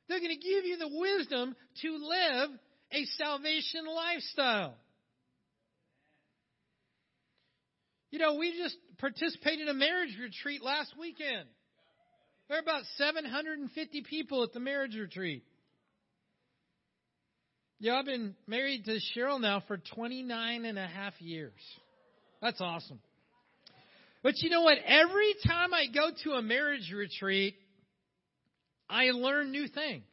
They're 0.08 0.20
going 0.20 0.36
to 0.36 0.48
give 0.48 0.64
you 0.64 0.78
the 0.78 0.98
wisdom 0.98 1.54
to 1.82 1.96
live 1.96 2.50
a 2.92 3.04
salvation 3.16 3.86
lifestyle. 3.86 4.74
You 8.12 8.18
know, 8.18 8.34
we 8.34 8.52
just 8.62 8.76
participated 8.98 9.62
in 9.62 9.68
a 9.68 9.74
marriage 9.74 10.16
retreat 10.20 10.62
last 10.62 10.92
weekend. 11.00 11.48
There 12.48 12.58
are 12.58 12.60
about 12.60 12.82
750 12.98 14.02
people 14.02 14.44
at 14.44 14.52
the 14.52 14.60
marriage 14.60 14.94
retreat. 14.94 15.44
Yeah, 17.80 17.94
I've 17.94 18.04
been 18.04 18.36
married 18.46 18.84
to 18.84 18.98
Cheryl 19.16 19.40
now 19.40 19.62
for 19.66 19.78
29 19.94 20.66
and 20.66 20.78
a 20.78 20.86
half 20.86 21.14
years. 21.22 21.58
That's 22.42 22.60
awesome. 22.60 23.00
But 24.22 24.34
you 24.42 24.50
know 24.50 24.60
what? 24.60 24.76
Every 24.84 25.34
time 25.46 25.72
I 25.72 25.86
go 25.86 26.10
to 26.24 26.32
a 26.32 26.42
marriage 26.42 26.92
retreat, 26.94 27.56
I 28.90 29.06
learn 29.06 29.50
new 29.50 29.68
things. 29.68 30.04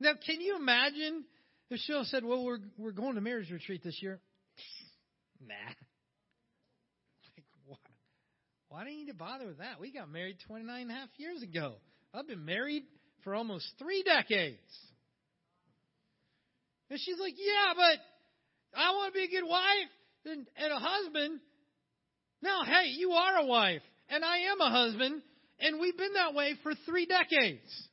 Now, 0.00 0.12
can 0.26 0.40
you 0.40 0.56
imagine 0.56 1.24
if 1.68 1.78
Cheryl 1.88 2.06
said, 2.06 2.24
Well, 2.24 2.42
we're, 2.42 2.58
we're 2.78 2.92
going 2.92 3.16
to 3.16 3.20
marriage 3.20 3.50
retreat 3.50 3.82
this 3.84 3.98
year? 4.00 4.18
nah. 5.46 5.54
Why 8.74 8.82
do 8.82 8.90
you 8.90 9.04
need 9.04 9.12
to 9.12 9.14
bother 9.16 9.46
with 9.46 9.58
that? 9.58 9.78
We 9.80 9.92
got 9.92 10.10
married 10.10 10.38
29 10.48 10.82
and 10.82 10.90
a 10.90 10.94
half 10.94 11.08
years 11.16 11.40
ago. 11.44 11.76
I've 12.12 12.26
been 12.26 12.44
married 12.44 12.82
for 13.22 13.32
almost 13.32 13.64
three 13.78 14.02
decades. 14.02 14.58
And 16.90 16.98
she's 16.98 17.20
like, 17.20 17.34
Yeah, 17.36 17.72
but 17.76 18.76
I 18.76 18.90
want 18.90 19.14
to 19.14 19.16
be 19.16 19.26
a 19.26 19.28
good 19.28 19.48
wife 19.48 19.62
and, 20.24 20.48
and 20.56 20.72
a 20.72 20.80
husband. 20.80 21.38
Now, 22.42 22.64
hey, 22.64 22.88
you 22.88 23.12
are 23.12 23.36
a 23.36 23.46
wife, 23.46 23.82
and 24.08 24.24
I 24.24 24.38
am 24.38 24.60
a 24.60 24.70
husband, 24.70 25.22
and 25.60 25.78
we've 25.78 25.96
been 25.96 26.14
that 26.14 26.34
way 26.34 26.54
for 26.64 26.72
three 26.84 27.06
decades. 27.06 27.88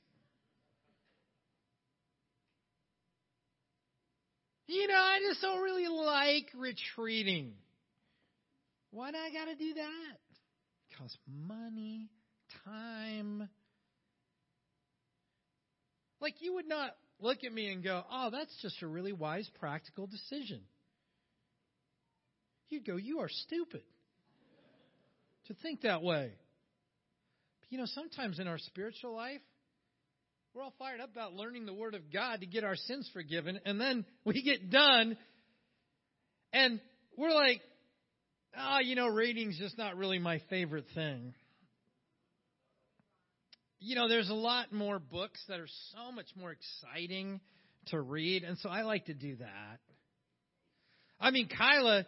You 4.66 4.88
know, 4.88 4.96
I 4.96 5.20
just 5.30 5.44
don't 5.44 5.62
really 5.62 5.88
like 5.88 6.48
retreating. 6.58 7.54
Why 8.90 9.12
do 9.12 9.18
I 9.18 9.32
got 9.32 9.46
to 9.46 9.56
do 9.56 9.76
that? 9.76 10.18
Because 10.92 11.18
money, 11.48 12.10
time. 12.66 13.50
Like, 16.20 16.36
you 16.40 16.56
would 16.56 16.68
not 16.68 16.92
look 17.20 17.44
at 17.44 17.52
me 17.52 17.72
and 17.72 17.84
go, 17.84 18.04
oh, 18.12 18.30
that's 18.32 18.56
just 18.62 18.82
a 18.82 18.88
really 18.88 19.14
wise, 19.14 19.50
practical 19.60 20.08
decision. 20.08 20.62
You'd 22.70 22.86
go, 22.86 22.96
you 22.96 23.20
are 23.20 23.30
stupid 23.30 23.82
to 25.48 25.54
think 25.62 25.82
that 25.82 26.02
way. 26.02 26.32
But 27.60 27.72
you 27.72 27.78
know, 27.78 27.86
sometimes 27.88 28.40
in 28.40 28.48
our 28.48 28.58
spiritual 28.58 29.16
life, 29.16 29.42
we're 30.54 30.64
all 30.64 30.74
fired 30.78 31.00
up 31.00 31.12
about 31.12 31.34
learning 31.34 31.66
the 31.66 31.74
Word 31.74 31.96
of 31.96 32.12
God 32.12 32.42
to 32.42 32.46
get 32.46 32.64
our 32.64 32.76
sins 32.76 33.10
forgiven, 33.14 33.60
and 33.66 33.80
then 33.80 34.06
we 34.26 34.42
get 34.42 34.70
done, 34.70 35.18
and 36.54 36.80
we're 37.18 37.34
like, 37.34 37.62
oh, 38.58 38.80
you 38.80 38.96
know, 38.96 39.08
reading's 39.08 39.58
just 39.58 39.78
not 39.78 39.98
really 39.98 40.20
my 40.20 40.42
favorite 40.50 40.86
thing. 40.94 41.34
You 43.80 43.96
know, 43.96 44.08
there's 44.08 44.30
a 44.30 44.36
lot 44.36 44.72
more 44.72 45.00
books 45.00 45.44
that 45.48 45.60
are 45.60 45.70
so 45.96 46.12
much 46.12 46.28
more 46.36 46.52
exciting 46.52 47.42
to 47.88 48.00
read, 48.00 48.44
and 48.44 48.58
so 48.60 48.70
I 48.70 48.84
like 48.84 49.06
to 49.06 49.14
do 49.14 49.38
that. 49.38 49.80
I 51.20 51.32
mean, 51.32 51.48
Kyla 51.48 52.06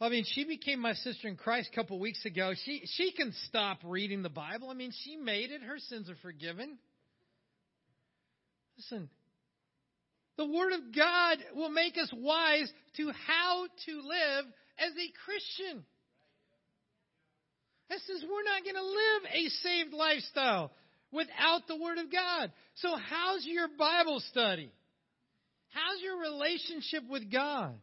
I 0.00 0.08
mean, 0.08 0.24
she 0.26 0.44
became 0.44 0.80
my 0.80 0.92
sister 0.94 1.28
in 1.28 1.36
Christ 1.36 1.70
a 1.72 1.74
couple 1.74 1.98
weeks 1.98 2.24
ago. 2.24 2.52
She 2.64 2.82
she 2.84 3.12
can 3.12 3.32
stop 3.48 3.78
reading 3.84 4.22
the 4.22 4.28
Bible. 4.28 4.68
I 4.70 4.74
mean, 4.74 4.92
she 5.04 5.16
made 5.16 5.50
it. 5.50 5.62
Her 5.62 5.78
sins 5.78 6.10
are 6.10 6.16
forgiven. 6.20 6.78
Listen, 8.76 9.08
the 10.36 10.46
Word 10.46 10.72
of 10.72 10.94
God 10.94 11.38
will 11.54 11.70
make 11.70 11.96
us 11.96 12.10
wise 12.12 12.70
to 12.96 13.12
how 13.26 13.66
to 13.86 13.92
live 14.02 14.44
as 14.78 14.92
a 14.92 15.08
Christian. 15.24 15.84
That 17.90 17.98
says 18.06 18.22
we're 18.22 18.42
not 18.42 18.64
going 18.64 18.76
to 18.76 18.82
live 18.82 19.22
a 19.32 19.48
saved 19.62 19.92
lifestyle 19.92 20.72
without 21.12 21.66
the 21.68 21.76
Word 21.76 21.98
of 21.98 22.10
God. 22.10 22.50
So, 22.76 22.96
how's 22.96 23.44
your 23.46 23.68
Bible 23.78 24.20
study? 24.30 24.72
How's 25.70 26.02
your 26.02 26.20
relationship 26.20 27.02
with 27.08 27.30
God? 27.30 27.74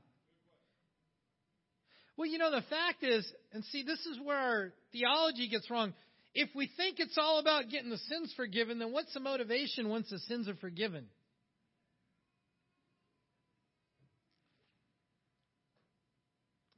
Well, 2.18 2.28
you 2.28 2.38
know, 2.38 2.52
the 2.52 2.64
fact 2.70 3.04
is, 3.04 3.30
and 3.54 3.64
see, 3.66 3.84
this 3.84 4.00
is 4.06 4.20
where 4.24 4.38
our 4.38 4.74
theology 4.92 5.50
gets 5.50 5.70
wrong. 5.70 5.94
If 6.34 6.50
we 6.56 6.70
think 6.78 7.00
it's 7.00 7.18
all 7.18 7.40
about 7.40 7.70
getting 7.70 7.90
the 7.90 7.98
sins 7.98 8.34
forgiven, 8.36 8.80
then 8.80 8.92
what's 8.92 9.14
the 9.14 9.20
motivation 9.20 9.90
once 9.90 10.10
the 10.10 10.20
sins 10.20 10.48
are 10.48 10.56
forgiven? 10.56 11.06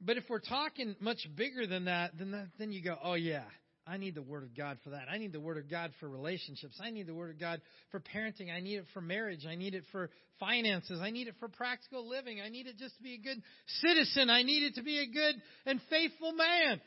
But 0.04 0.16
if 0.16 0.24
we're 0.28 0.40
talking 0.40 0.96
much 1.00 1.26
bigger 1.34 1.66
than 1.66 1.86
that, 1.86 2.12
then 2.18 2.32
that, 2.32 2.48
then 2.58 2.72
you 2.72 2.82
go, 2.82 2.96
oh 3.02 3.14
yeah, 3.14 3.44
I 3.86 3.96
need 3.96 4.14
the 4.14 4.22
Word 4.22 4.42
of 4.42 4.56
God 4.56 4.78
for 4.84 4.90
that. 4.90 5.08
I 5.10 5.18
need 5.18 5.32
the 5.32 5.40
Word 5.40 5.58
of 5.58 5.70
God 5.70 5.92
for 6.00 6.08
relationships. 6.08 6.78
I 6.82 6.90
need 6.90 7.06
the 7.06 7.14
Word 7.14 7.30
of 7.30 7.38
God 7.38 7.60
for 7.90 8.00
parenting. 8.00 8.54
I 8.54 8.60
need 8.60 8.76
it 8.76 8.86
for 8.92 9.00
marriage. 9.00 9.46
I 9.48 9.54
need 9.54 9.74
it 9.74 9.84
for 9.92 10.10
finances. 10.40 11.00
I 11.02 11.10
need 11.10 11.28
it 11.28 11.34
for 11.38 11.48
practical 11.48 12.08
living. 12.08 12.40
I 12.44 12.48
need 12.48 12.66
it 12.66 12.76
just 12.76 12.96
to 12.96 13.02
be 13.02 13.14
a 13.14 13.18
good 13.18 13.42
citizen. 13.82 14.30
I 14.30 14.42
need 14.42 14.62
it 14.64 14.74
to 14.76 14.82
be 14.82 14.98
a 14.98 15.06
good 15.06 15.34
and 15.66 15.80
faithful 15.90 16.32
man. 16.32 16.80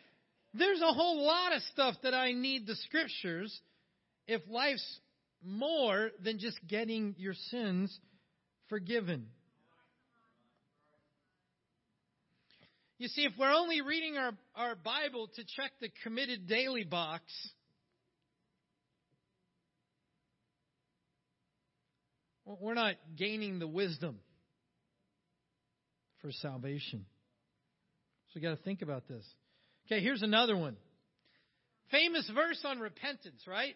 There's 0.54 0.82
a 0.82 0.94
whole 0.94 1.26
lot 1.26 1.56
of 1.56 1.62
stuff 1.74 1.96
that 2.04 2.14
I 2.14 2.34
need 2.34 2.66
the 2.66 2.76
Scriptures 2.88 3.58
if 4.28 4.42
life's 4.50 5.00
more 5.44 6.10
than 6.24 6.40
just 6.40 6.58
getting 6.68 7.16
your 7.18 7.36
sins 7.52 7.96
forgiven. 8.70 9.28
You 13.00 13.08
see, 13.10 13.24
if 13.24 13.34
we're 13.38 13.54
only 13.54 13.82
reading 13.82 14.18
our, 14.18 14.32
our 14.56 14.76
Bible 14.76 15.30
to 15.36 15.44
check 15.44 15.72
the 15.80 15.90
committed 16.04 16.48
daily 16.48 16.84
box, 16.84 17.24
we're 22.46 22.74
not 22.74 22.96
gaining 23.16 23.60
the 23.60 23.68
wisdom 23.68 24.18
for 26.22 26.32
salvation. 26.32 27.06
So 28.30 28.32
we 28.36 28.42
got 28.42 28.58
to 28.58 28.64
think 28.64 28.82
about 28.82 29.08
this. 29.08 29.24
Okay, 29.86 30.02
here's 30.02 30.24
another 30.24 30.58
one. 30.58 30.76
Famous 31.92 32.30
verse 32.34 32.60
on 32.66 32.80
repentance, 32.80 33.44
right? 33.48 33.76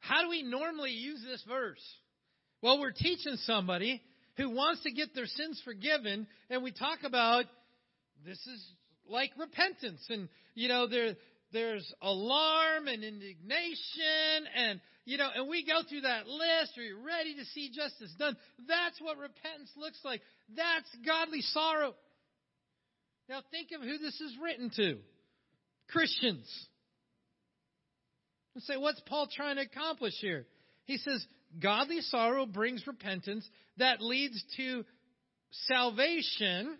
How 0.00 0.22
do 0.22 0.30
we 0.30 0.42
normally 0.42 0.92
use 0.92 1.22
this 1.28 1.44
verse? 1.46 1.82
Well, 2.62 2.80
we're 2.80 2.92
teaching 2.92 3.36
somebody 3.44 4.02
who 4.36 4.50
wants 4.50 4.82
to 4.82 4.92
get 4.92 5.14
their 5.14 5.26
sins 5.26 5.60
forgiven, 5.64 6.26
and 6.50 6.62
we 6.62 6.72
talk 6.72 7.00
about 7.04 7.44
this 8.24 8.38
is 8.46 8.64
like 9.08 9.30
repentance, 9.38 10.04
and 10.08 10.28
you 10.54 10.68
know 10.68 10.86
there 10.86 11.14
there's 11.52 11.92
alarm 12.00 12.88
and 12.88 13.04
indignation, 13.04 14.46
and 14.56 14.80
you 15.04 15.18
know, 15.18 15.28
and 15.34 15.48
we 15.48 15.66
go 15.66 15.80
through 15.88 16.02
that 16.02 16.26
list. 16.26 16.78
Are 16.78 16.82
you 16.82 16.98
ready 17.04 17.34
to 17.34 17.44
see 17.46 17.70
justice 17.74 18.14
done? 18.18 18.36
That's 18.68 19.00
what 19.00 19.18
repentance 19.18 19.70
looks 19.76 19.98
like. 20.04 20.22
That's 20.56 20.88
godly 21.04 21.40
sorrow. 21.42 21.94
Now 23.28 23.42
think 23.50 23.68
of 23.72 23.82
who 23.82 23.98
this 23.98 24.20
is 24.20 24.36
written 24.42 24.70
to. 24.76 24.98
Christians. 25.88 26.46
And 28.54 28.62
say, 28.64 28.76
what's 28.76 29.00
Paul 29.06 29.28
trying 29.34 29.56
to 29.56 29.62
accomplish 29.62 30.14
here? 30.20 30.46
He 30.84 30.98
says, 30.98 31.24
godly 31.60 32.00
sorrow 32.00 32.46
brings 32.46 32.86
repentance 32.86 33.48
that 33.78 34.00
leads 34.00 34.42
to 34.56 34.84
salvation 35.66 36.76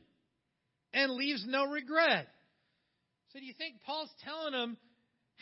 and 0.92 1.12
leaves 1.12 1.44
no 1.46 1.66
regret. 1.66 2.28
So 3.32 3.38
do 3.38 3.44
you 3.44 3.54
think 3.56 3.76
Paul's 3.86 4.10
telling 4.24 4.52
them, 4.52 4.76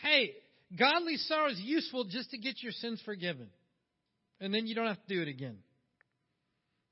hey, 0.01 0.31
godly 0.77 1.17
sorrow 1.17 1.49
is 1.49 1.59
useful 1.59 2.05
just 2.05 2.31
to 2.31 2.37
get 2.37 2.61
your 2.63 2.71
sins 2.71 3.01
forgiven? 3.03 3.49
And 4.39 4.53
then 4.53 4.65
you 4.65 4.75
don't 4.75 4.87
have 4.87 5.01
to 5.07 5.15
do 5.15 5.21
it 5.21 5.27
again. 5.27 5.57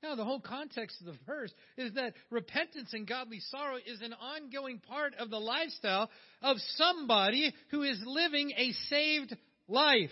Now, 0.02 0.14
the 0.14 0.24
whole 0.24 0.40
context 0.40 0.96
of 1.00 1.06
the 1.06 1.18
verse 1.26 1.52
is 1.76 1.92
that 1.94 2.14
repentance 2.30 2.90
and 2.94 3.06
godly 3.06 3.40
sorrow 3.50 3.76
is 3.76 4.00
an 4.00 4.14
ongoing 4.14 4.78
part 4.78 5.14
of 5.18 5.28
the 5.28 5.38
lifestyle 5.38 6.08
of 6.40 6.56
somebody 6.76 7.52
who 7.70 7.82
is 7.82 8.00
living 8.06 8.52
a 8.56 8.72
saved 8.88 9.36
life. 9.68 10.10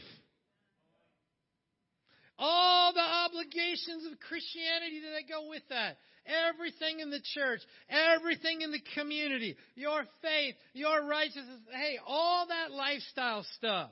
All 2.38 2.92
the 2.92 3.00
obligations 3.00 4.06
of 4.10 4.18
Christianity 4.20 5.00
that 5.00 5.28
go 5.28 5.48
with 5.48 5.62
that. 5.70 5.96
Everything 6.24 7.00
in 7.00 7.10
the 7.10 7.22
church, 7.34 7.60
everything 7.88 8.60
in 8.60 8.70
the 8.70 8.82
community, 8.94 9.56
your 9.74 10.04
faith, 10.22 10.54
your 10.74 11.04
righteousness, 11.06 11.60
hey, 11.72 11.98
all 12.06 12.46
that 12.46 12.70
lifestyle 12.70 13.44
stuff. 13.56 13.90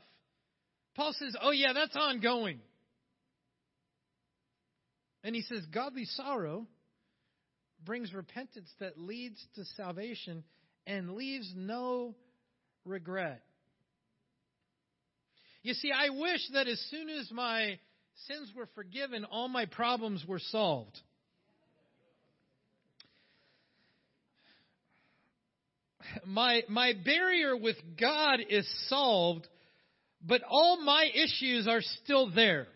Paul 0.94 1.14
says, 1.18 1.34
oh 1.40 1.50
yeah, 1.50 1.72
that's 1.72 1.96
ongoing. 1.96 2.60
And 5.24 5.34
he 5.34 5.42
says, 5.42 5.64
godly 5.72 6.04
sorrow 6.04 6.66
brings 7.84 8.14
repentance 8.14 8.68
that 8.80 8.98
leads 8.98 9.44
to 9.56 9.64
salvation 9.76 10.44
and 10.86 11.14
leaves 11.14 11.52
no 11.56 12.14
regret. 12.84 13.42
You 15.62 15.74
see, 15.74 15.90
I 15.90 16.10
wish 16.10 16.40
that 16.52 16.68
as 16.68 16.80
soon 16.90 17.08
as 17.08 17.28
my 17.32 17.78
sins 18.26 18.52
were 18.56 18.68
forgiven, 18.74 19.24
all 19.24 19.48
my 19.48 19.66
problems 19.66 20.24
were 20.26 20.38
solved. 20.38 20.98
My, 26.24 26.62
my 26.68 26.92
barrier 27.04 27.56
with 27.56 27.76
God 28.00 28.40
is 28.48 28.66
solved, 28.88 29.46
but 30.24 30.42
all 30.48 30.82
my 30.82 31.08
issues 31.12 31.68
are 31.68 31.82
still 31.82 32.30
there. 32.30 32.68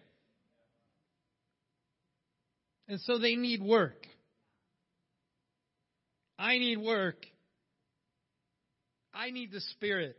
And 2.89 3.01
so 3.01 3.19
they 3.19 3.37
need 3.37 3.63
work. 3.63 4.07
I 6.39 6.59
need 6.59 6.79
work. 6.79 7.25
I 9.15 9.31
need 9.31 9.53
the 9.53 9.61
Spirit. 9.61 10.17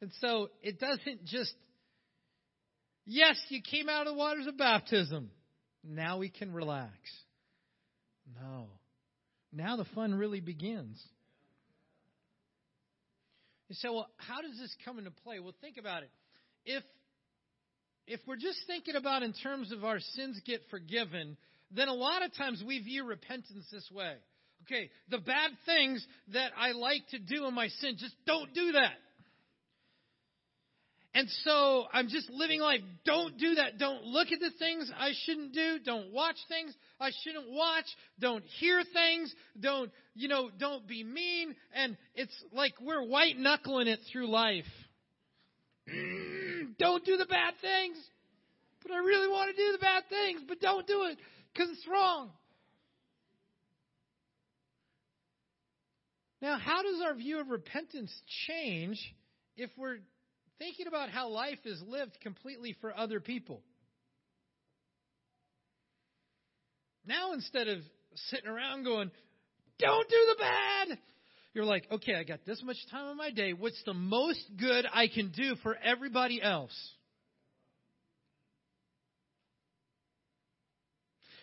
And 0.00 0.10
so 0.20 0.50
it 0.62 0.80
doesn't 0.80 1.24
just, 1.26 1.54
yes, 3.06 3.36
you 3.48 3.60
came 3.62 3.88
out 3.88 4.06
of 4.06 4.14
the 4.14 4.18
waters 4.18 4.46
of 4.46 4.56
baptism. 4.56 5.30
Now 5.84 6.18
we 6.18 6.28
can 6.28 6.52
relax. 6.52 6.92
No. 8.40 8.68
Now 9.52 9.76
the 9.76 9.84
fun 9.94 10.14
really 10.14 10.40
begins. 10.40 11.02
You 13.68 13.76
say, 13.76 13.88
well, 13.88 14.08
how 14.16 14.42
does 14.42 14.58
this 14.58 14.74
come 14.84 14.98
into 14.98 15.10
play? 15.10 15.38
Well, 15.40 15.54
think 15.60 15.78
about 15.78 16.02
it. 16.02 16.10
If 16.64 16.82
if 18.06 18.20
we're 18.26 18.36
just 18.36 18.58
thinking 18.66 18.96
about 18.96 19.22
in 19.22 19.32
terms 19.32 19.72
of 19.72 19.84
our 19.84 20.00
sins 20.00 20.40
get 20.44 20.60
forgiven, 20.70 21.36
then 21.70 21.88
a 21.88 21.94
lot 21.94 22.22
of 22.22 22.34
times 22.34 22.62
we 22.66 22.80
view 22.80 23.04
repentance 23.04 23.64
this 23.72 23.88
way. 23.92 24.14
Okay, 24.66 24.90
the 25.08 25.18
bad 25.18 25.50
things 25.66 26.06
that 26.32 26.52
I 26.56 26.72
like 26.72 27.02
to 27.10 27.18
do 27.18 27.46
in 27.46 27.54
my 27.54 27.68
sin, 27.68 27.96
just 27.98 28.14
don't 28.26 28.52
do 28.54 28.72
that. 28.72 28.92
And 31.14 31.28
so 31.44 31.84
I'm 31.92 32.08
just 32.08 32.30
living 32.30 32.60
life. 32.60 32.80
Don't 33.04 33.36
do 33.36 33.56
that. 33.56 33.78
Don't 33.78 34.04
look 34.04 34.32
at 34.32 34.40
the 34.40 34.50
things 34.58 34.90
I 34.98 35.12
shouldn't 35.24 35.52
do. 35.52 35.78
Don't 35.84 36.10
watch 36.10 36.36
things 36.48 36.74
I 36.98 37.10
shouldn't 37.22 37.50
watch. 37.50 37.84
Don't 38.18 38.44
hear 38.58 38.82
things. 38.82 39.34
Don't, 39.60 39.90
you 40.14 40.28
know, 40.28 40.48
don't 40.58 40.88
be 40.88 41.04
mean. 41.04 41.54
And 41.74 41.98
it's 42.14 42.34
like 42.52 42.72
we're 42.80 43.06
white 43.06 43.38
knuckling 43.38 43.88
it 43.88 44.00
through 44.10 44.28
life. 44.28 44.64
Mm, 45.92 46.78
don't 46.78 47.04
do 47.04 47.18
the 47.18 47.26
bad 47.26 47.54
things. 47.60 47.98
But 48.82 48.92
I 48.92 48.98
really 48.98 49.28
want 49.28 49.54
to 49.54 49.56
do 49.56 49.72
the 49.72 49.78
bad 49.78 50.04
things, 50.08 50.40
but 50.48 50.60
don't 50.60 50.86
do 50.86 51.04
it 51.04 51.18
because 51.52 51.68
it's 51.70 51.86
wrong. 51.86 52.30
Now, 56.40 56.58
how 56.58 56.82
does 56.82 57.00
our 57.04 57.14
view 57.14 57.40
of 57.40 57.48
repentance 57.48 58.10
change 58.48 58.98
if 59.56 59.70
we're 59.76 59.98
thinking 60.62 60.86
about 60.86 61.08
how 61.08 61.28
life 61.28 61.58
is 61.64 61.82
lived 61.88 62.16
completely 62.20 62.76
for 62.80 62.96
other 62.96 63.18
people? 63.18 63.60
Now, 67.04 67.32
instead 67.32 67.66
of 67.66 67.78
sitting 68.30 68.48
around 68.48 68.84
going, 68.84 69.10
don't 69.80 70.08
do 70.08 70.16
the 70.28 70.36
bad, 70.38 70.98
you're 71.52 71.64
like, 71.64 71.84
okay, 71.90 72.14
I 72.14 72.22
got 72.22 72.44
this 72.46 72.62
much 72.62 72.76
time 72.92 73.10
in 73.10 73.16
my 73.16 73.30
day. 73.30 73.52
What's 73.52 73.82
the 73.84 73.94
most 73.94 74.44
good 74.56 74.86
I 74.92 75.08
can 75.08 75.32
do 75.32 75.56
for 75.64 75.76
everybody 75.76 76.40
else? 76.40 76.76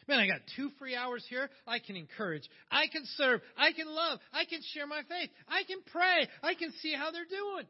Man, 0.07 0.19
I 0.19 0.27
got 0.27 0.39
two 0.55 0.69
free 0.79 0.95
hours 0.95 1.25
here. 1.29 1.49
I 1.67 1.79
can 1.79 1.97
encourage. 1.97 2.43
I 2.71 2.87
can 2.87 3.03
serve. 3.17 3.41
I 3.57 3.73
can 3.73 3.87
love. 3.87 4.19
I 4.31 4.45
can 4.45 4.61
share 4.73 4.87
my 4.87 5.01
faith. 5.09 5.29
I 5.47 5.63
can 5.63 5.79
pray. 5.91 6.27
I 6.41 6.53
can 6.53 6.71
see 6.81 6.95
how 6.95 7.11
they're 7.11 7.25
doing. 7.25 7.67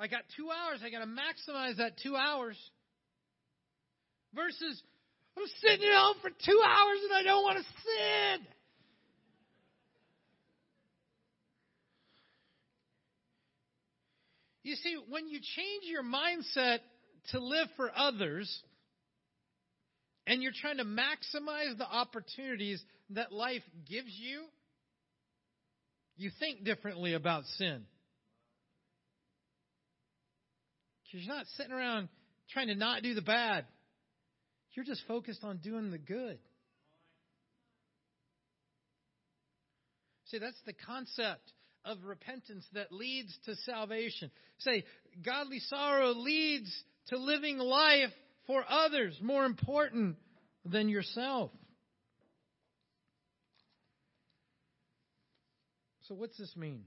I 0.00 0.06
got 0.06 0.22
two 0.34 0.48
hours. 0.48 0.80
I 0.82 0.90
got 0.90 1.00
to 1.00 1.06
maximize 1.06 1.76
that 1.76 1.98
two 2.02 2.16
hours. 2.16 2.56
Versus, 4.34 4.82
I'm 5.36 5.44
sitting 5.60 5.86
at 5.86 5.94
home 5.94 6.16
for 6.22 6.30
two 6.30 6.62
hours 6.64 6.98
and 7.04 7.12
I 7.12 7.22
don't 7.22 7.42
want 7.42 7.58
to 7.58 7.64
sin. 7.64 8.46
You 14.62 14.76
see, 14.76 14.96
when 15.08 15.26
you 15.28 15.40
change 15.40 15.84
your 15.84 16.02
mindset 16.02 16.78
to 17.32 17.40
live 17.40 17.68
for 17.76 17.90
others, 17.94 18.62
and 20.26 20.42
you're 20.42 20.52
trying 20.60 20.76
to 20.76 20.84
maximize 20.84 21.76
the 21.76 21.86
opportunities 21.90 22.80
that 23.10 23.32
life 23.32 23.62
gives 23.88 24.10
you, 24.10 24.44
you 26.16 26.30
think 26.38 26.64
differently 26.64 27.14
about 27.14 27.44
sin. 27.56 27.82
Because 30.99 30.99
you're 31.10 31.34
not 31.34 31.46
sitting 31.56 31.72
around 31.72 32.08
trying 32.50 32.68
to 32.68 32.74
not 32.74 33.02
do 33.02 33.14
the 33.14 33.22
bad. 33.22 33.64
You're 34.74 34.84
just 34.84 35.02
focused 35.08 35.42
on 35.42 35.58
doing 35.58 35.90
the 35.90 35.98
good. 35.98 36.38
See, 40.26 40.38
that's 40.38 40.60
the 40.64 40.72
concept 40.72 41.52
of 41.84 41.98
repentance 42.04 42.64
that 42.74 42.92
leads 42.92 43.36
to 43.46 43.56
salvation. 43.56 44.30
Say, 44.58 44.84
godly 45.24 45.58
sorrow 45.58 46.12
leads 46.12 46.70
to 47.08 47.18
living 47.18 47.58
life 47.58 48.12
for 48.46 48.64
others 48.68 49.18
more 49.20 49.44
important 49.44 50.16
than 50.64 50.88
yourself. 50.88 51.50
So, 56.02 56.14
what's 56.14 56.36
this 56.38 56.54
mean? 56.56 56.84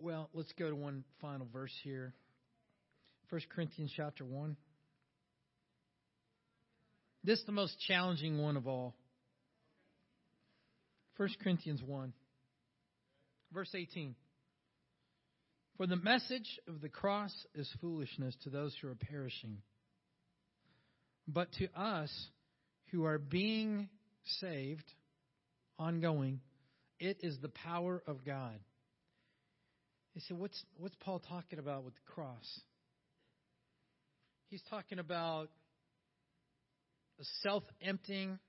Well, 0.00 0.30
let's 0.32 0.52
go 0.58 0.68
to 0.68 0.76
one 0.76 1.04
final 1.20 1.46
verse 1.52 1.72
here. 1.82 2.14
1 3.30 3.40
Corinthians 3.54 3.92
chapter 3.96 4.24
1. 4.24 4.56
This 7.24 7.40
is 7.40 7.46
the 7.46 7.52
most 7.52 7.74
challenging 7.86 8.38
one 8.38 8.56
of 8.56 8.68
all. 8.68 8.94
1 11.16 11.28
Corinthians 11.42 11.82
1, 11.82 12.12
verse 13.52 13.70
18. 13.74 14.14
For 15.76 15.88
the 15.88 15.96
message 15.96 16.60
of 16.68 16.80
the 16.80 16.88
cross 16.88 17.32
is 17.56 17.68
foolishness 17.80 18.36
to 18.44 18.50
those 18.50 18.74
who 18.80 18.88
are 18.88 18.94
perishing. 18.94 19.58
But 21.26 21.50
to 21.58 21.66
us 21.76 22.10
who 22.92 23.04
are 23.04 23.18
being 23.18 23.88
saved, 24.40 24.84
ongoing, 25.76 26.40
it 27.00 27.18
is 27.20 27.36
the 27.42 27.48
power 27.48 28.00
of 28.06 28.24
God. 28.24 28.58
He 30.18 30.24
said, 30.26 30.36
what's, 30.36 30.60
what's 30.78 30.96
Paul 30.96 31.20
talking 31.20 31.60
about 31.60 31.84
with 31.84 31.94
the 31.94 32.12
cross? 32.12 32.60
He's 34.48 34.62
talking 34.68 34.98
about 34.98 35.48
a 37.20 37.24
self 37.44 37.62
emptying, 37.80 38.40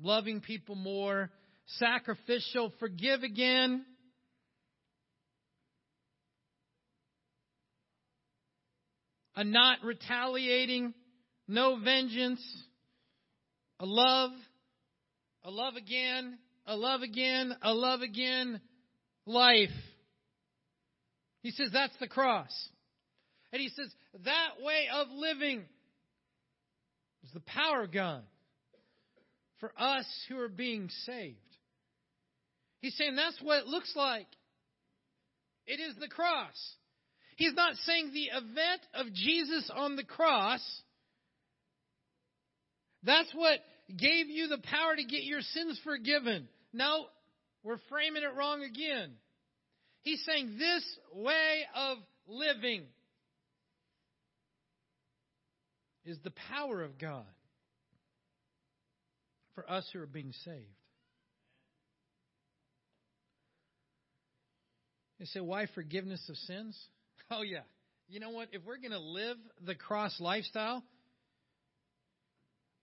loving 0.00 0.40
people 0.40 0.76
more, 0.76 1.28
sacrificial, 1.76 2.72
forgive 2.80 3.22
again. 3.22 3.84
A 9.36 9.44
not 9.44 9.84
retaliating, 9.84 10.94
no 11.46 11.78
vengeance, 11.78 12.40
a 13.78 13.84
love, 13.84 14.30
a 15.44 15.50
love 15.50 15.74
again, 15.76 16.38
a 16.66 16.76
love 16.76 17.02
again, 17.02 17.54
a 17.60 17.74
love 17.74 18.00
again, 18.00 18.58
life. 19.26 19.70
He 21.42 21.50
says 21.50 21.70
that's 21.72 21.96
the 22.00 22.08
cross. 22.08 22.52
And 23.52 23.60
he 23.60 23.68
says 23.68 23.92
that 24.24 24.64
way 24.64 24.86
of 24.92 25.08
living 25.10 25.62
is 27.24 27.30
the 27.34 27.40
power 27.40 27.82
of 27.84 27.92
God 27.92 28.22
for 29.60 29.72
us 29.78 30.06
who 30.28 30.38
are 30.38 30.48
being 30.48 30.88
saved. 31.06 31.36
He's 32.80 32.96
saying 32.96 33.14
that's 33.14 33.40
what 33.40 33.60
it 33.60 33.66
looks 33.66 33.92
like. 33.94 34.26
It 35.66 35.80
is 35.80 35.94
the 36.00 36.08
cross. 36.08 36.56
He's 37.36 37.54
not 37.54 37.76
saying 37.86 38.10
the 38.12 38.36
event 38.36 38.82
of 38.94 39.12
Jesus 39.12 39.70
on 39.74 39.96
the 39.96 40.04
cross. 40.04 40.60
That's 43.04 43.32
what 43.34 43.58
gave 43.88 44.28
you 44.28 44.48
the 44.48 44.58
power 44.58 44.96
to 44.96 45.04
get 45.04 45.22
your 45.22 45.40
sins 45.40 45.80
forgiven. 45.84 46.48
No, 46.72 47.06
we're 47.62 47.78
framing 47.88 48.22
it 48.22 48.34
wrong 48.36 48.62
again. 48.62 49.12
He's 50.02 50.22
saying 50.26 50.56
this 50.58 50.84
way 51.14 51.62
of 51.76 51.98
living 52.26 52.82
is 56.04 56.18
the 56.24 56.32
power 56.50 56.82
of 56.82 56.98
God 56.98 57.24
for 59.54 59.70
us 59.70 59.88
who 59.92 60.00
are 60.00 60.06
being 60.06 60.32
saved. 60.44 60.66
You 65.18 65.26
say, 65.26 65.40
why 65.40 65.66
forgiveness 65.74 66.20
of 66.28 66.36
sins? 66.36 66.78
Oh, 67.30 67.40
yeah. 67.40 67.60
You 68.08 68.20
know 68.20 68.28
what? 68.28 68.48
If 68.52 68.62
we're 68.66 68.76
going 68.76 68.90
to 68.90 68.98
live 68.98 69.38
the 69.64 69.74
cross 69.74 70.14
lifestyle, 70.20 70.84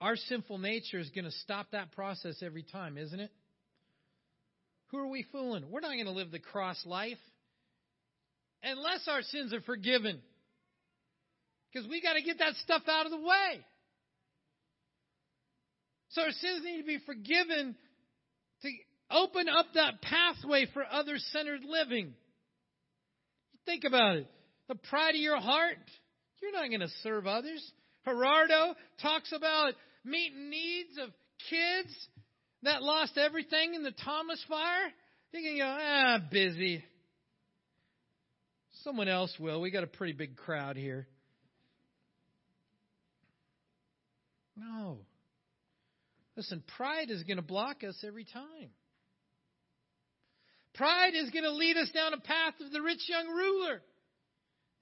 our 0.01 0.15
sinful 0.15 0.57
nature 0.57 0.97
is 0.97 1.11
going 1.11 1.25
to 1.25 1.31
stop 1.31 1.67
that 1.73 1.91
process 1.91 2.41
every 2.41 2.63
time, 2.63 2.97
isn't 2.97 3.19
it? 3.19 3.29
Who 4.91 4.97
are 4.97 5.07
we 5.07 5.25
fooling? 5.31 5.65
We're 5.69 5.81
not 5.81 5.93
going 5.93 6.05
to 6.05 6.11
live 6.11 6.31
the 6.31 6.39
cross 6.39 6.83
life 6.85 7.17
unless 8.63 9.07
our 9.07 9.21
sins 9.21 9.53
are 9.53 9.61
forgiven. 9.61 10.19
Because 11.71 11.87
we 11.87 12.01
got 12.01 12.13
to 12.13 12.21
get 12.21 12.39
that 12.39 12.55
stuff 12.63 12.81
out 12.87 13.05
of 13.05 13.11
the 13.11 13.19
way. 13.19 13.63
So 16.09 16.23
our 16.23 16.31
sins 16.31 16.61
need 16.63 16.81
to 16.81 16.87
be 16.87 16.97
forgiven 17.05 17.75
to 18.63 18.69
open 19.11 19.47
up 19.47 19.67
that 19.75 20.01
pathway 20.01 20.65
for 20.73 20.83
other 20.89 21.17
centered 21.31 21.61
living. 21.63 22.13
Think 23.65 23.83
about 23.83 24.15
it. 24.17 24.27
The 24.67 24.75
pride 24.75 25.15
of 25.15 25.21
your 25.21 25.39
heart, 25.39 25.77
you're 26.41 26.51
not 26.51 26.67
going 26.67 26.79
to 26.79 26.93
serve 27.03 27.27
others. 27.27 27.63
Gerardo 28.05 28.73
talks 29.01 29.31
about 29.31 29.73
meeting 30.03 30.49
needs 30.49 30.97
of 31.01 31.09
kids 31.49 32.07
that 32.63 32.83
lost 32.83 33.17
everything 33.17 33.73
in 33.73 33.83
the 33.83 33.91
Thomas 33.91 34.43
fire. 34.47 34.91
You 35.31 35.41
can 35.41 35.57
go, 35.57 35.65
ah, 35.65 36.19
busy. 36.31 36.83
Someone 38.83 39.07
else 39.07 39.33
will. 39.39 39.61
We 39.61 39.71
got 39.71 39.83
a 39.83 39.87
pretty 39.87 40.13
big 40.13 40.35
crowd 40.35 40.75
here. 40.75 41.07
No. 44.55 44.99
Listen, 46.35 46.63
pride 46.77 47.09
is 47.09 47.23
going 47.23 47.37
to 47.37 47.43
block 47.43 47.83
us 47.83 47.95
every 48.05 48.25
time. 48.25 48.69
Pride 50.73 51.13
is 51.13 51.29
going 51.31 51.43
to 51.43 51.51
lead 51.51 51.77
us 51.77 51.89
down 51.93 52.13
a 52.13 52.19
path 52.19 52.53
of 52.65 52.71
the 52.71 52.81
rich 52.81 53.01
young 53.07 53.27
ruler. 53.27 53.81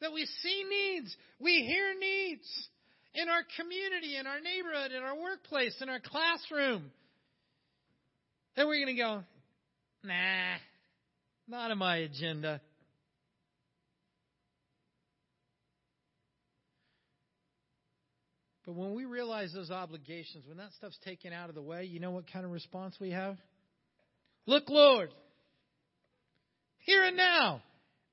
That 0.01 0.13
we 0.13 0.27
see 0.43 0.63
needs, 0.69 1.15
we 1.39 1.65
hear 1.65 1.95
needs 1.99 2.47
in 3.15 3.29
our 3.29 3.41
community, 3.59 4.15
in 4.15 4.27
our 4.27 4.39
neighborhood, 4.39 4.91
in 4.91 5.01
our 5.01 5.19
workplace, 5.19 5.75
in 5.81 5.89
our 5.89 5.99
classroom. 5.99 6.91
Then 8.57 8.67
we're 8.67 8.83
going 8.83 8.95
to 8.95 9.01
go, 9.01 9.23
nah, 10.03 10.55
not 11.47 11.69
on 11.69 11.77
my 11.77 11.97
agenda. 11.97 12.59
But 18.65 18.73
when 18.73 18.95
we 18.95 19.05
realize 19.05 19.53
those 19.53 19.69
obligations, 19.69 20.45
when 20.47 20.57
that 20.57 20.73
stuff's 20.75 20.97
taken 21.05 21.31
out 21.31 21.49
of 21.49 21.55
the 21.55 21.61
way, 21.61 21.85
you 21.85 21.99
know 21.99 22.09
what 22.09 22.25
kind 22.33 22.45
of 22.45 22.51
response 22.51 22.95
we 22.99 23.11
have? 23.11 23.37
Look, 24.47 24.63
Lord, 24.69 25.13
here 26.79 27.03
and 27.03 27.15
now, 27.15 27.61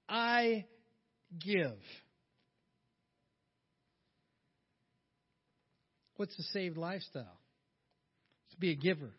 I 0.09 0.67
give. 1.43 1.79
What's 6.17 6.37
the 6.37 6.45
saved 6.53 6.77
lifestyle? 6.77 7.41
To 8.51 8.57
be 8.59 8.73
a 8.73 8.77
giver. 8.77 9.11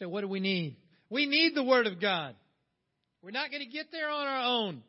So, 0.00 0.08
what 0.08 0.22
do 0.22 0.28
we 0.28 0.40
need? 0.40 0.76
We 1.10 1.26
need 1.26 1.54
the 1.54 1.62
Word 1.62 1.86
of 1.86 2.00
God. 2.00 2.34
We're 3.22 3.32
not 3.32 3.50
going 3.50 3.62
to 3.62 3.68
get 3.68 3.86
there 3.92 4.08
on 4.08 4.26
our 4.26 4.44
own. 4.46 4.82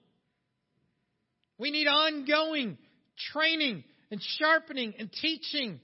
We 1.58 1.70
need 1.70 1.88
ongoing 1.88 2.78
training 3.34 3.84
and 4.10 4.22
sharpening 4.40 4.94
and 4.98 5.12
teaching 5.12 5.80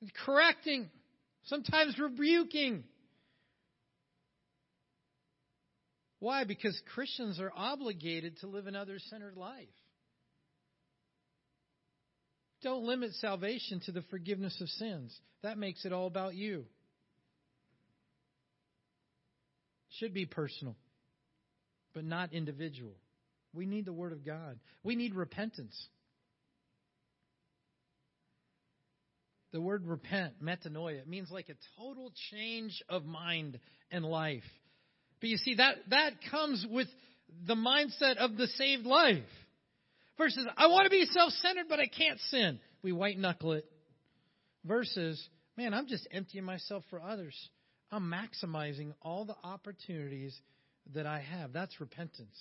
and 0.00 0.12
correcting, 0.26 0.90
sometimes 1.44 1.98
rebuking. 1.98 2.82
Why? 6.18 6.42
Because 6.42 6.78
Christians 6.94 7.38
are 7.38 7.52
obligated 7.54 8.38
to 8.40 8.48
live 8.48 8.66
an 8.66 8.74
other 8.74 8.98
centered 8.98 9.36
life. 9.36 9.68
Don't 12.62 12.84
limit 12.84 13.12
salvation 13.14 13.80
to 13.86 13.92
the 13.92 14.02
forgiveness 14.10 14.60
of 14.60 14.68
sins. 14.68 15.16
That 15.44 15.58
makes 15.58 15.84
it 15.84 15.92
all 15.92 16.08
about 16.08 16.34
you. 16.34 16.64
Should 19.98 20.14
be 20.14 20.26
personal, 20.26 20.76
but 21.94 22.04
not 22.04 22.32
individual. 22.32 22.94
We 23.52 23.66
need 23.66 23.84
the 23.84 23.92
Word 23.92 24.12
of 24.12 24.24
God. 24.24 24.58
We 24.82 24.96
need 24.96 25.14
repentance. 25.14 25.74
The 29.52 29.60
word 29.60 29.86
repent, 29.86 30.42
metanoia, 30.42 30.98
it 30.98 31.08
means 31.08 31.30
like 31.30 31.48
a 31.48 31.54
total 31.80 32.12
change 32.30 32.82
of 32.88 33.06
mind 33.06 33.58
and 33.90 34.04
life. 34.04 34.44
But 35.20 35.30
you 35.30 35.38
see, 35.38 35.54
that, 35.54 35.76
that 35.88 36.12
comes 36.30 36.66
with 36.70 36.86
the 37.46 37.54
mindset 37.54 38.18
of 38.18 38.36
the 38.36 38.46
saved 38.46 38.84
life. 38.84 39.24
Versus, 40.18 40.46
I 40.56 40.66
want 40.66 40.84
to 40.84 40.90
be 40.90 41.06
self 41.06 41.32
centered, 41.32 41.66
but 41.68 41.80
I 41.80 41.86
can't 41.86 42.18
sin. 42.28 42.60
We 42.82 42.92
white 42.92 43.18
knuckle 43.18 43.52
it. 43.52 43.64
Versus, 44.64 45.26
man, 45.56 45.72
I'm 45.72 45.86
just 45.86 46.06
emptying 46.10 46.44
myself 46.44 46.84
for 46.90 47.00
others. 47.00 47.34
I'm 47.90 48.12
maximizing 48.12 48.92
all 49.02 49.24
the 49.24 49.36
opportunities 49.42 50.38
that 50.94 51.06
I 51.06 51.20
have. 51.20 51.52
That's 51.52 51.80
repentance. 51.80 52.36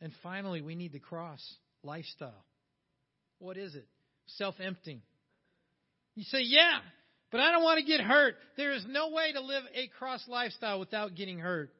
And 0.00 0.12
finally, 0.22 0.62
we 0.62 0.74
need 0.74 0.92
the 0.92 0.98
cross 0.98 1.42
lifestyle. 1.82 2.44
What 3.38 3.56
is 3.56 3.74
it? 3.74 3.86
Self 4.26 4.54
emptying. 4.60 5.02
You 6.14 6.24
say, 6.24 6.40
yeah, 6.42 6.78
but 7.30 7.40
I 7.40 7.50
don't 7.50 7.62
want 7.62 7.78
to 7.78 7.84
get 7.84 8.00
hurt. 8.00 8.34
There 8.56 8.72
is 8.72 8.84
no 8.88 9.10
way 9.10 9.32
to 9.32 9.40
live 9.40 9.64
a 9.74 9.88
cross 9.98 10.22
lifestyle 10.28 10.78
without 10.78 11.14
getting 11.14 11.38
hurt. 11.38 11.70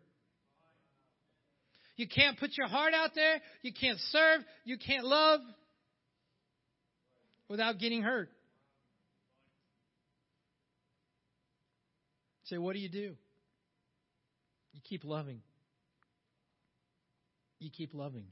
You 1.97 2.09
can't 2.09 2.39
put 2.39 2.57
your 2.57 2.69
heart 2.69 2.95
out 2.95 3.11
there. 3.15 3.41
You 3.61 3.73
can't 3.79 3.99
serve. 4.11 4.41
You 4.65 4.79
can't 4.79 5.05
love 5.05 5.41
without 7.49 7.79
getting 7.79 8.03
hurt. 8.03 8.31
Say, 12.45 12.59
what 12.59 12.75
do 12.75 12.81
you 12.81 12.89
do? 12.89 13.15
You 14.73 14.81
keep 14.89 15.05
loving. 15.05 15.41
You 17.59 17.71
keep 17.71 17.95
loving. 17.95 18.27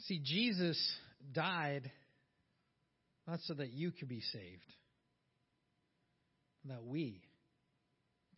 See, 0.00 0.20
Jesus 0.24 0.78
died 1.32 1.90
Not 3.26 3.40
so 3.42 3.54
that 3.54 3.72
you 3.72 3.92
could 3.92 4.08
be 4.08 4.20
saved, 4.20 4.74
that 6.64 6.82
we 6.84 7.22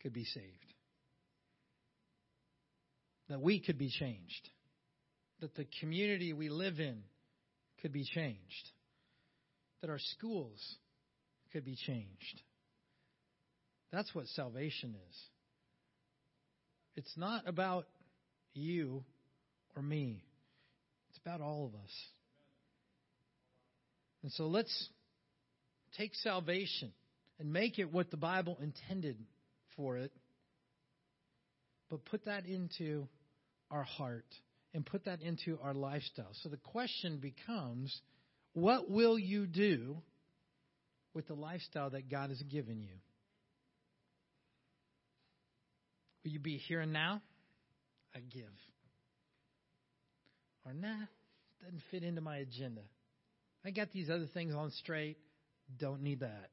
could 0.01 0.13
be 0.13 0.25
saved, 0.25 0.73
that 3.29 3.41
we 3.41 3.59
could 3.59 3.77
be 3.77 3.89
changed, 3.89 4.49
that 5.41 5.55
the 5.55 5.65
community 5.79 6.33
we 6.33 6.49
live 6.49 6.79
in 6.79 7.01
could 7.81 7.91
be 7.91 8.03
changed, 8.03 8.69
that 9.85 9.91
our 9.91 9.99
schools 9.99 10.77
could 11.53 11.63
be 11.63 11.75
changed. 11.85 12.41
That's 13.91 14.13
what 14.15 14.25
salvation 14.29 14.95
is. 14.95 15.17
It's 16.95 17.13
not 17.15 17.47
about 17.47 17.85
you 18.55 19.03
or 19.75 19.83
me. 19.83 20.23
It's 21.09 21.19
about 21.23 21.39
all 21.41 21.67
of 21.67 21.79
us. 21.79 21.91
And 24.23 24.31
so 24.31 24.47
let's 24.47 24.89
take 25.99 26.15
salvation 26.15 26.91
and 27.39 27.53
make 27.53 27.77
it 27.77 27.93
what 27.93 28.09
the 28.09 28.17
Bible 28.17 28.57
intended 28.63 29.17
for 29.77 29.99
it, 29.99 30.11
but 31.91 32.03
put 32.05 32.25
that 32.25 32.47
into 32.47 33.07
our 33.69 33.83
heart 33.83 34.25
and 34.73 34.83
put 34.83 35.05
that 35.05 35.21
into 35.21 35.59
our 35.61 35.75
lifestyle. 35.75 36.31
So 36.41 36.49
the 36.49 36.57
question 36.57 37.19
becomes 37.19 38.01
what 38.55 38.89
will 38.89 39.19
you 39.19 39.45
do 39.45 39.97
with 41.13 41.27
the 41.27 41.33
lifestyle 41.33 41.89
that 41.89 42.09
God 42.09 42.29
has 42.29 42.41
given 42.43 42.81
you? 42.81 42.95
Will 46.23 46.31
you 46.31 46.39
be 46.39 46.57
here 46.57 46.79
and 46.79 46.93
now? 46.93 47.21
I 48.15 48.19
give. 48.19 48.45
Or 50.65 50.73
nah, 50.73 50.95
doesn't 51.61 51.81
fit 51.91 52.03
into 52.03 52.21
my 52.21 52.37
agenda. 52.37 52.81
I 53.65 53.71
got 53.71 53.91
these 53.91 54.09
other 54.09 54.27
things 54.33 54.55
on 54.55 54.71
straight. 54.71 55.17
Don't 55.77 56.01
need 56.01 56.21
that. 56.21 56.49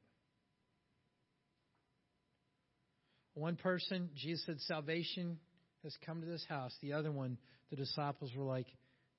One 3.33 3.55
person, 3.55 4.09
Jesus 4.15 4.45
said, 4.45 4.59
salvation 4.67 5.39
has 5.83 5.95
come 6.05 6.19
to 6.19 6.27
this 6.27 6.45
house. 6.49 6.75
The 6.81 6.93
other 6.93 7.11
one, 7.11 7.37
the 7.69 7.77
disciples 7.77 8.31
were 8.35 8.43
like, 8.43 8.67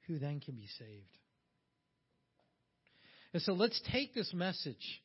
who 0.07 0.19
then 0.19 0.41
can 0.41 0.55
be 0.55 0.69
saved? 0.79 1.19
And 3.35 3.43
so 3.43 3.53
let's 3.53 3.81
take 3.91 4.15
this 4.15 4.33
message 4.33 5.03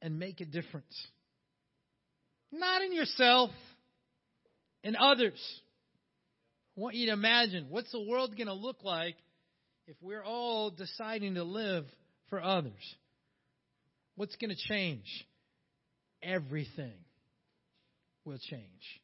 and 0.00 0.18
make 0.18 0.40
a 0.40 0.44
difference. 0.44 1.08
Not 2.52 2.82
in 2.82 2.94
yourself, 2.94 3.50
in 4.84 4.94
others. 4.94 5.40
I 6.76 6.80
want 6.80 6.94
you 6.94 7.06
to 7.06 7.12
imagine 7.12 7.66
what's 7.70 7.90
the 7.90 8.00
world 8.00 8.36
going 8.36 8.46
to 8.46 8.54
look 8.54 8.84
like 8.84 9.16
if 9.88 9.96
we're 10.00 10.22
all 10.22 10.70
deciding 10.70 11.34
to 11.34 11.42
live 11.42 11.84
for 12.30 12.40
others. 12.40 12.72
What's 14.14 14.36
going 14.36 14.50
to 14.50 14.68
change? 14.68 15.26
Everything 16.22 16.94
will 18.24 18.38
change. 18.38 19.00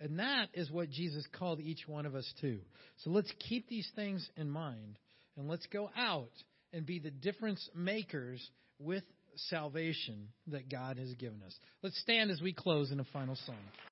And 0.00 0.18
that 0.20 0.48
is 0.54 0.70
what 0.70 0.88
Jesus 0.88 1.26
called 1.38 1.60
each 1.60 1.86
one 1.86 2.06
of 2.06 2.14
us 2.14 2.32
to. 2.40 2.60
So 3.02 3.10
let's 3.10 3.30
keep 3.46 3.68
these 3.68 3.88
things 3.94 4.26
in 4.36 4.48
mind 4.48 4.98
and 5.36 5.48
let's 5.48 5.66
go 5.66 5.90
out 5.96 6.30
and 6.74 6.84
be 6.84 6.98
the 6.98 7.10
difference 7.10 7.68
makers 7.74 8.46
with 8.78 9.04
salvation 9.48 10.28
that 10.48 10.68
God 10.68 10.98
has 10.98 11.12
given 11.14 11.42
us. 11.46 11.54
Let's 11.82 11.98
stand 12.00 12.30
as 12.30 12.40
we 12.40 12.52
close 12.52 12.90
in 12.90 13.00
a 13.00 13.04
final 13.12 13.36
song. 13.46 13.56